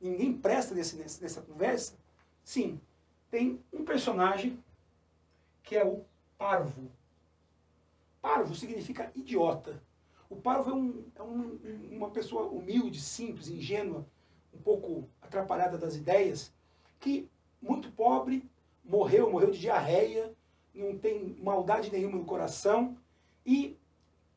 Ninguém 0.00 0.32
presta 0.32 0.74
nesse, 0.74 0.96
nessa 0.96 1.40
conversa? 1.42 1.94
Sim, 2.44 2.80
tem 3.32 3.64
um 3.72 3.82
personagem 3.82 4.62
que 5.62 5.74
é 5.74 5.82
o 5.82 6.04
parvo. 6.36 6.92
Parvo 8.20 8.54
significa 8.54 9.10
idiota. 9.16 9.82
O 10.28 10.36
parvo 10.36 10.70
é, 10.70 10.74
um, 10.74 11.04
é 11.16 11.22
um, 11.22 11.58
uma 11.92 12.10
pessoa 12.10 12.44
humilde, 12.44 13.00
simples, 13.00 13.48
ingênua, 13.48 14.06
um 14.52 14.58
pouco 14.58 15.08
atrapalhada 15.22 15.78
das 15.78 15.96
ideias, 15.96 16.52
que 17.00 17.26
muito 17.60 17.90
pobre, 17.92 18.44
morreu, 18.84 19.30
morreu 19.30 19.50
de 19.50 19.60
diarreia, 19.60 20.30
não 20.74 20.98
tem 20.98 21.34
maldade 21.42 21.90
nenhuma 21.90 22.18
no 22.18 22.26
coração 22.26 22.98
e 23.46 23.78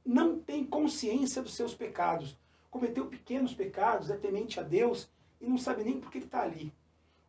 não 0.06 0.40
tem 0.40 0.66
consciência 0.66 1.42
dos 1.42 1.54
seus 1.54 1.76
pecados. 1.76 2.38
cometeu 2.72 3.08
pequenos 3.08 3.54
pecados, 3.54 4.10
é 4.10 4.16
temente 4.16 4.58
a 4.58 4.64
Deus 4.64 5.10
e 5.42 5.48
não 5.48 5.58
sabe 5.58 5.84
nem 5.84 6.00
por 6.00 6.10
que 6.10 6.20
está 6.20 6.44
ali. 6.44 6.72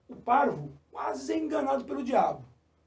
O 0.08 0.16
parvo 0.16 0.72
quase 0.90 1.32
é 1.32 1.38
enganado 1.38 1.84
pelo 1.84 2.04
diabo, 2.04 2.44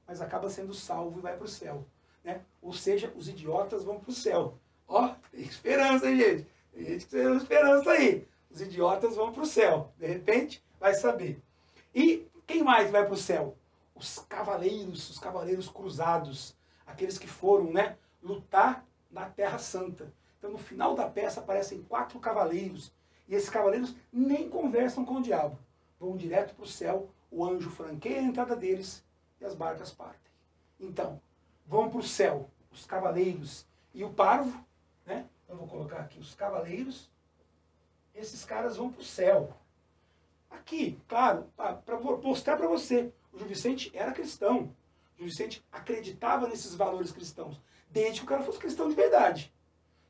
mas 0.08 0.21
acaba 0.21 0.49
sendo 0.49 0.73
salvo 0.73 1.19
e 1.19 1.21
vai 1.21 1.36
para 1.36 1.45
o 1.45 1.49
céu. 1.49 1.86
Né? 2.23 2.41
Ou 2.62 2.73
seja, 2.73 3.12
os 3.15 3.27
idiotas 3.27 3.84
vão 3.84 3.99
para 3.99 4.10
o 4.10 4.13
céu. 4.13 4.58
Ó, 4.88 5.13
tem 5.32 5.41
esperança, 5.41 6.10
hein, 6.10 6.17
gente? 6.17 6.47
Tem 6.73 6.86
gente 6.86 7.05
que 7.05 7.12
tem 7.12 7.38
esperança 7.38 7.91
aí. 7.91 8.27
Os 8.49 8.62
idiotas 8.62 9.15
vão 9.15 9.32
para 9.32 9.43
o 9.43 9.45
céu. 9.45 9.91
De 9.97 10.08
repente, 10.08 10.63
vai 10.79 10.93
saber. 10.93 11.41
E 11.93 12.27
quem 12.47 12.63
mais 12.63 12.89
vai 12.89 13.05
para 13.05 13.13
o 13.13 13.17
céu? 13.17 13.55
Os 13.93 14.19
cavaleiros, 14.19 15.10
os 15.10 15.19
cavaleiros 15.19 15.69
cruzados. 15.69 16.55
Aqueles 16.88 17.19
que 17.19 17.27
foram 17.27 17.71
né, 17.71 17.97
lutar 18.23 18.86
na 19.12 19.29
Terra 19.29 19.60
Santa. 19.60 20.12
Então, 20.38 20.51
no 20.51 20.58
final 20.58 20.95
da 20.95 21.08
peça, 21.08 21.41
aparecem 21.41 21.84
quatro 21.84 22.19
cavaleiros. 22.19 22.91
E 23.27 23.36
esses 23.36 23.49
cavaleiros 23.49 23.95
nem 24.12 24.49
conversam 24.49 25.05
com 25.05 25.15
o 25.15 25.21
diabo. 25.21 25.60
Vão 25.99 26.15
direto 26.15 26.55
para 26.55 26.63
o 26.63 26.67
céu, 26.67 27.09
o 27.29 27.45
anjo 27.45 27.69
franqueia 27.69 28.19
a 28.19 28.23
entrada 28.23 28.55
deles 28.55 29.03
e 29.39 29.45
as 29.45 29.53
barcas 29.53 29.91
partem. 29.91 30.31
Então, 30.79 31.21
vão 31.65 31.89
para 31.89 31.99
o 31.99 32.03
céu 32.03 32.49
os 32.71 32.85
cavaleiros 32.85 33.65
e 33.93 34.03
o 34.03 34.13
parvo, 34.13 34.63
né? 35.05 35.27
Eu 35.47 35.57
vou 35.57 35.67
colocar 35.67 35.97
aqui 35.97 36.19
os 36.19 36.35
cavaleiros, 36.35 37.09
esses 38.13 38.45
caras 38.45 38.77
vão 38.77 38.91
para 38.91 39.01
o 39.01 39.05
céu. 39.05 39.53
Aqui, 40.49 40.99
claro, 41.07 41.47
para 41.55 41.99
mostrar 41.99 42.57
para 42.57 42.67
você, 42.67 43.12
o 43.31 43.38
Gil 43.38 43.47
Vicente 43.47 43.91
era 43.93 44.12
cristão. 44.12 44.75
O 45.13 45.17
Gil 45.17 45.27
Vicente 45.27 45.65
acreditava 45.71 46.47
nesses 46.47 46.75
valores 46.75 47.12
cristãos, 47.12 47.59
desde 47.89 48.19
que 48.19 48.25
o 48.25 48.29
cara 48.29 48.43
fosse 48.43 48.59
cristão 48.59 48.89
de 48.89 48.95
verdade. 48.95 49.53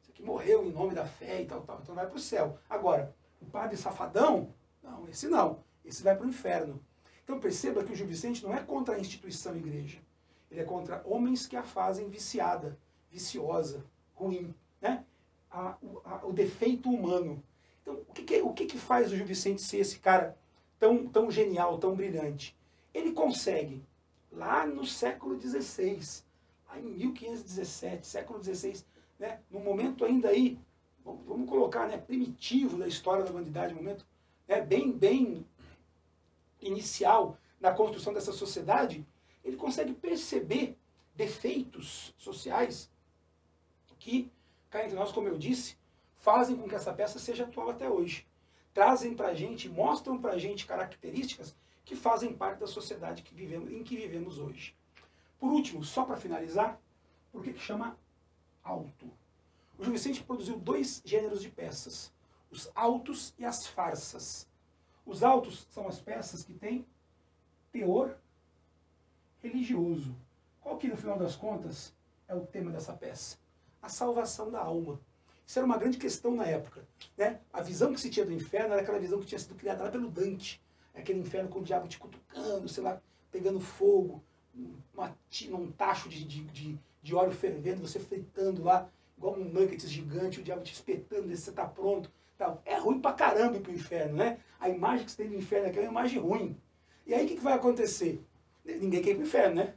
Você 0.01 0.11
que 0.11 0.23
morreu 0.23 0.65
em 0.65 0.71
nome 0.71 0.93
da 0.93 1.05
fé 1.05 1.41
e 1.41 1.45
tal, 1.45 1.61
tal, 1.61 1.79
então 1.81 1.95
vai 1.95 2.07
para 2.07 2.15
o 2.15 2.19
céu. 2.19 2.57
Agora, 2.69 3.15
o 3.41 3.45
padre 3.45 3.77
safadão, 3.77 4.53
não, 4.83 5.07
esse 5.07 5.27
não, 5.27 5.63
esse 5.89 6.03
vai 6.03 6.15
para 6.15 6.25
o 6.25 6.29
inferno. 6.29 6.79
Então 7.23 7.39
perceba 7.39 7.83
que 7.83 7.91
o 7.91 7.95
Gil 7.95 8.07
Vicente 8.07 8.43
não 8.43 8.53
é 8.53 8.63
contra 8.63 8.95
a 8.95 8.99
instituição 8.99 9.55
igreja. 9.55 9.99
Ele 10.49 10.61
é 10.61 10.63
contra 10.63 11.01
homens 11.05 11.45
que 11.45 11.55
a 11.55 11.63
fazem 11.63 12.09
viciada, 12.09 12.77
viciosa, 13.11 13.85
ruim. 14.15 14.53
Né? 14.81 15.03
A, 15.49 15.75
o, 15.81 16.01
a, 16.05 16.25
o 16.25 16.33
defeito 16.33 16.89
humano. 16.89 17.43
Então, 17.81 18.01
o 18.07 18.13
que, 18.13 18.23
que, 18.23 18.41
o 18.41 18.53
que, 18.53 18.65
que 18.65 18.77
faz 18.77 19.11
o 19.11 19.15
Gil 19.15 19.25
Vicente 19.25 19.61
ser 19.61 19.77
esse 19.77 19.99
cara 19.99 20.37
tão, 20.79 21.07
tão 21.07 21.29
genial, 21.29 21.77
tão 21.77 21.95
brilhante? 21.95 22.55
Ele 22.93 23.11
consegue, 23.11 23.83
lá 24.31 24.65
no 24.65 24.85
século 24.85 25.39
XVI, 25.39 26.23
lá 26.67 26.79
em 26.79 26.83
1517, 26.83 28.07
século 28.07 28.43
XVI, 28.43 28.83
né, 29.17 29.39
no 29.49 29.59
momento 29.59 30.05
ainda 30.05 30.29
aí, 30.29 30.57
vamos 31.03 31.49
colocar, 31.49 31.87
né, 31.87 31.97
primitivo 31.97 32.77
da 32.77 32.87
história 32.87 33.23
da 33.23 33.31
humanidade, 33.31 33.73
momento 33.73 34.05
né, 34.47 34.61
bem, 34.61 34.91
bem 34.91 35.45
inicial 36.61 37.37
na 37.59 37.71
construção 37.73 38.13
dessa 38.13 38.31
sociedade, 38.31 39.05
ele 39.43 39.57
consegue 39.57 39.93
perceber 39.93 40.77
defeitos 41.15 42.13
sociais 42.17 42.89
que, 43.99 44.31
cá 44.69 44.83
entre 44.83 44.95
nós, 44.95 45.11
como 45.11 45.27
eu 45.27 45.37
disse, 45.37 45.77
fazem 46.17 46.55
com 46.55 46.67
que 46.67 46.75
essa 46.75 46.93
peça 46.93 47.19
seja 47.19 47.43
atual 47.43 47.69
até 47.69 47.89
hoje. 47.89 48.25
Trazem 48.73 49.13
para 49.13 49.27
a 49.27 49.33
gente, 49.33 49.69
mostram 49.69 50.17
para 50.17 50.33
a 50.33 50.37
gente 50.37 50.65
características 50.65 51.55
que 51.83 51.95
fazem 51.95 52.33
parte 52.33 52.59
da 52.59 52.67
sociedade 52.67 53.23
que 53.23 53.35
vivemos, 53.35 53.71
em 53.71 53.83
que 53.83 53.95
vivemos 53.95 54.37
hoje. 54.39 54.75
Por 55.39 55.51
último, 55.51 55.83
só 55.83 56.05
para 56.05 56.17
finalizar, 56.17 56.79
por 57.31 57.43
que 57.43 57.57
chama 57.57 57.97
alto? 58.63 59.05
O 59.77 59.83
Gil 59.83 59.93
Vicente 59.93 60.23
produziu 60.23 60.57
dois 60.57 61.01
gêneros 61.05 61.41
de 61.41 61.49
peças, 61.49 62.11
os 62.51 62.69
autos 62.75 63.33
e 63.37 63.45
as 63.45 63.67
farsas. 63.67 64.47
Os 65.09 65.23
autos 65.23 65.65
são 65.71 65.87
as 65.87 65.99
peças 65.99 66.43
que 66.43 66.53
têm 66.53 66.85
teor 67.71 68.15
religioso. 69.41 70.15
Qual 70.61 70.77
que, 70.77 70.87
no 70.87 70.95
final 70.95 71.17
das 71.17 71.35
contas, 71.35 71.95
é 72.27 72.35
o 72.35 72.45
tema 72.45 72.69
dessa 72.69 72.93
peça? 72.93 73.35
A 73.81 73.89
salvação 73.89 74.51
da 74.51 74.59
alma. 74.59 75.01
Isso 75.47 75.57
era 75.57 75.65
uma 75.65 75.79
grande 75.79 75.97
questão 75.97 76.35
na 76.35 76.45
época. 76.45 76.87
Né? 77.17 77.39
A 77.51 77.59
visão 77.59 77.91
que 77.91 77.99
se 77.99 78.11
tinha 78.11 78.23
do 78.23 78.31
inferno 78.31 78.73
era 78.73 78.83
aquela 78.83 78.99
visão 78.99 79.19
que 79.19 79.25
tinha 79.25 79.39
sido 79.39 79.55
criada 79.55 79.83
lá 79.83 79.89
pelo 79.89 80.11
Dante. 80.11 80.61
Aquele 80.93 81.21
inferno 81.21 81.49
com 81.49 81.57
o 81.57 81.63
diabo 81.63 81.87
te 81.87 81.97
cutucando, 81.97 82.69
sei 82.69 82.83
lá, 82.83 83.01
pegando 83.31 83.59
fogo, 83.59 84.23
uma, 84.93 85.17
num 85.49 85.71
tacho 85.71 86.07
de, 86.07 86.23
de, 86.23 86.43
de, 86.43 86.79
de 87.01 87.15
óleo 87.15 87.31
fervendo, 87.31 87.81
você 87.81 87.99
fritando 87.99 88.63
lá, 88.63 88.87
igual 89.17 89.33
um 89.33 89.45
nuggets 89.45 89.89
gigante, 89.89 90.39
o 90.39 90.43
diabo 90.43 90.61
te 90.61 90.73
espetando, 90.73 91.35
você 91.35 91.49
está 91.49 91.65
pronto. 91.65 92.11
Tal. 92.39 92.61
É 92.65 92.77
ruim 92.77 93.01
pra 93.01 93.11
caramba 93.11 93.57
ir 93.57 93.59
pro 93.59 93.73
inferno, 93.73 94.15
né? 94.15 94.39
A 94.61 94.69
imagem 94.69 95.03
que 95.03 95.11
você 95.11 95.23
tem 95.23 95.29
do 95.29 95.35
inferno 95.35 95.67
aqui 95.67 95.77
é 95.77 95.81
uma 95.81 95.91
imagem 95.91 96.19
ruim. 96.19 96.57
E 97.05 97.13
aí 97.13 97.25
o 97.25 97.27
que, 97.27 97.35
que 97.35 97.43
vai 97.43 97.51
acontecer? 97.51 98.23
Ninguém 98.63 99.01
quer 99.01 99.09
ir 99.09 99.15
para 99.15 99.23
o 99.23 99.27
inferno, 99.27 99.55
né? 99.55 99.73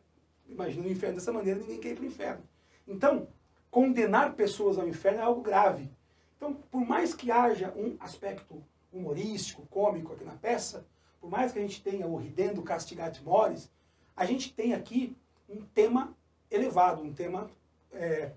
Imagina 0.48 0.86
o 0.86 0.90
inferno 0.90 1.16
dessa 1.16 1.32
maneira, 1.32 1.58
ninguém 1.58 1.80
quer 1.80 1.88
ir 1.88 1.94
para 1.96 2.04
o 2.04 2.06
inferno. 2.06 2.44
Então, 2.86 3.26
condenar 3.68 4.34
pessoas 4.34 4.78
ao 4.78 4.86
inferno 4.86 5.18
é 5.18 5.22
algo 5.22 5.40
grave. 5.40 5.90
Então, 6.36 6.54
por 6.54 6.86
mais 6.86 7.12
que 7.12 7.32
haja 7.32 7.74
um 7.76 7.96
aspecto 7.98 8.62
humorístico, 8.92 9.66
cômico 9.66 10.12
aqui 10.12 10.22
na 10.22 10.36
peça, 10.36 10.86
por 11.20 11.28
mais 11.28 11.50
que 11.50 11.58
a 11.58 11.62
gente 11.62 11.82
tenha 11.82 12.06
o 12.06 12.14
ridendo 12.14 12.62
castigat 12.62 13.20
mores, 13.24 13.72
a 14.16 14.24
gente 14.24 14.54
tem 14.54 14.72
aqui 14.72 15.16
um 15.48 15.62
tema 15.62 16.16
elevado, 16.48 17.02
um 17.02 17.12
tema 17.12 17.50
é, 17.92 18.30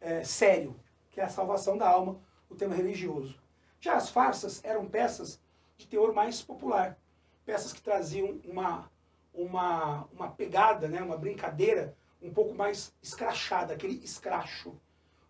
é, 0.00 0.22
sério, 0.22 0.76
que 1.10 1.20
é 1.20 1.24
a 1.24 1.28
salvação 1.28 1.76
da 1.76 1.88
alma, 1.88 2.20
o 2.48 2.54
tema 2.54 2.72
religioso. 2.76 3.42
Já 3.84 3.96
as 3.96 4.08
farsas 4.08 4.64
eram 4.64 4.86
peças 4.86 5.38
de 5.76 5.86
teor 5.86 6.14
mais 6.14 6.40
popular, 6.40 6.96
peças 7.44 7.70
que 7.70 7.82
traziam 7.82 8.40
uma 8.42 8.90
uma, 9.34 10.08
uma 10.10 10.30
pegada, 10.30 10.88
né, 10.88 11.02
uma 11.02 11.18
brincadeira 11.18 11.94
um 12.22 12.32
pouco 12.32 12.54
mais 12.54 12.94
escrachada, 13.02 13.74
aquele 13.74 14.02
escracho. 14.02 14.74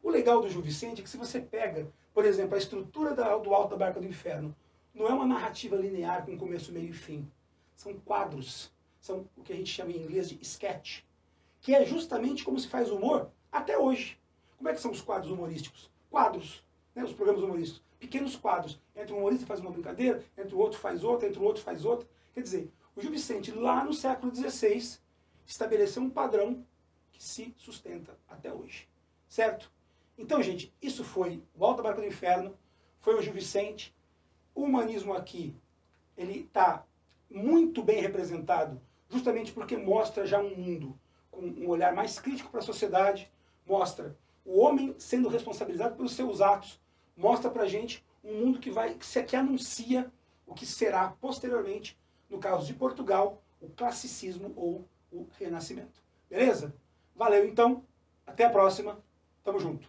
O 0.00 0.08
legal 0.08 0.40
do 0.40 0.48
Gil 0.48 0.62
Vicente 0.62 1.00
é 1.00 1.02
que 1.02 1.10
se 1.10 1.16
você 1.16 1.40
pega, 1.40 1.90
por 2.12 2.24
exemplo, 2.24 2.54
a 2.54 2.58
estrutura 2.58 3.12
da, 3.12 3.36
do 3.38 3.52
Alto 3.52 3.70
da 3.70 3.76
Barca 3.76 3.98
do 3.98 4.06
Inferno, 4.06 4.54
não 4.94 5.08
é 5.08 5.12
uma 5.12 5.26
narrativa 5.26 5.74
linear 5.74 6.24
com 6.24 6.38
começo, 6.38 6.70
meio 6.70 6.90
e 6.90 6.92
fim. 6.92 7.28
São 7.74 7.92
quadros, 8.04 8.72
são 9.00 9.28
o 9.36 9.42
que 9.42 9.52
a 9.52 9.56
gente 9.56 9.72
chama 9.72 9.90
em 9.90 9.96
inglês 9.96 10.28
de 10.28 10.38
sketch, 10.40 11.02
que 11.60 11.74
é 11.74 11.84
justamente 11.84 12.44
como 12.44 12.60
se 12.60 12.68
faz 12.68 12.88
humor 12.88 13.32
até 13.50 13.76
hoje. 13.76 14.16
Como 14.56 14.68
é 14.68 14.72
que 14.72 14.80
são 14.80 14.92
os 14.92 15.00
quadros 15.00 15.32
humorísticos? 15.32 15.90
Quadros, 16.08 16.64
né, 16.94 17.02
os 17.02 17.12
programas 17.12 17.42
humorísticos, 17.42 17.83
pequenos 18.04 18.36
quadros. 18.36 18.80
Entre 18.94 19.12
um 19.12 19.18
humorista 19.18 19.46
faz 19.46 19.60
uma 19.60 19.70
brincadeira, 19.70 20.22
entre 20.36 20.54
o 20.54 20.58
outro 20.58 20.78
faz 20.78 21.02
outra, 21.02 21.26
entre 21.26 21.40
o 21.40 21.42
outro 21.42 21.62
faz 21.62 21.84
outra. 21.84 22.06
Quer 22.32 22.42
dizer, 22.42 22.72
o 22.94 23.00
Gil 23.00 23.10
Vicente, 23.10 23.50
lá 23.50 23.82
no 23.82 23.94
século 23.94 24.34
XVI, 24.34 24.98
estabeleceu 25.46 26.02
um 26.02 26.10
padrão 26.10 26.64
que 27.10 27.22
se 27.22 27.54
sustenta 27.56 28.16
até 28.28 28.52
hoje. 28.52 28.88
Certo? 29.28 29.72
Então, 30.18 30.42
gente, 30.42 30.72
isso 30.80 31.02
foi 31.02 31.42
o 31.54 31.64
Alta 31.64 31.82
Barca 31.82 32.00
do 32.00 32.06
Inferno, 32.06 32.56
foi 33.00 33.14
o 33.14 33.22
Gil 33.22 33.32
Vicente. 33.32 33.94
O 34.54 34.62
humanismo 34.62 35.14
aqui, 35.14 35.56
ele 36.16 36.40
está 36.40 36.84
muito 37.28 37.82
bem 37.82 38.00
representado, 38.00 38.80
justamente 39.08 39.50
porque 39.50 39.76
mostra 39.76 40.26
já 40.26 40.40
um 40.40 40.54
mundo 40.54 40.98
com 41.30 41.40
um 41.40 41.68
olhar 41.68 41.92
mais 41.92 42.20
crítico 42.20 42.50
para 42.50 42.60
a 42.60 42.62
sociedade, 42.62 43.30
mostra 43.66 44.16
o 44.44 44.60
homem 44.60 44.94
sendo 44.98 45.28
responsabilizado 45.28 45.96
pelos 45.96 46.12
seus 46.12 46.40
atos, 46.40 46.80
mostra 47.16 47.50
para 47.50 47.66
gente 47.66 48.04
um 48.22 48.40
mundo 48.40 48.58
que 48.58 48.70
vai 48.70 48.94
que, 48.94 49.22
que 49.22 49.36
anuncia 49.36 50.10
o 50.46 50.54
que 50.54 50.66
será 50.66 51.08
posteriormente 51.20 51.98
no 52.28 52.38
caso 52.38 52.66
de 52.66 52.74
Portugal, 52.74 53.42
o 53.60 53.68
classicismo 53.68 54.52
ou 54.56 54.84
o 55.12 55.26
renascimento. 55.38 56.02
Beleza? 56.28 56.74
Valeu 57.14 57.46
então, 57.46 57.84
até 58.26 58.44
a 58.44 58.50
próxima, 58.50 58.98
tamo 59.44 59.60
junto. 59.60 59.88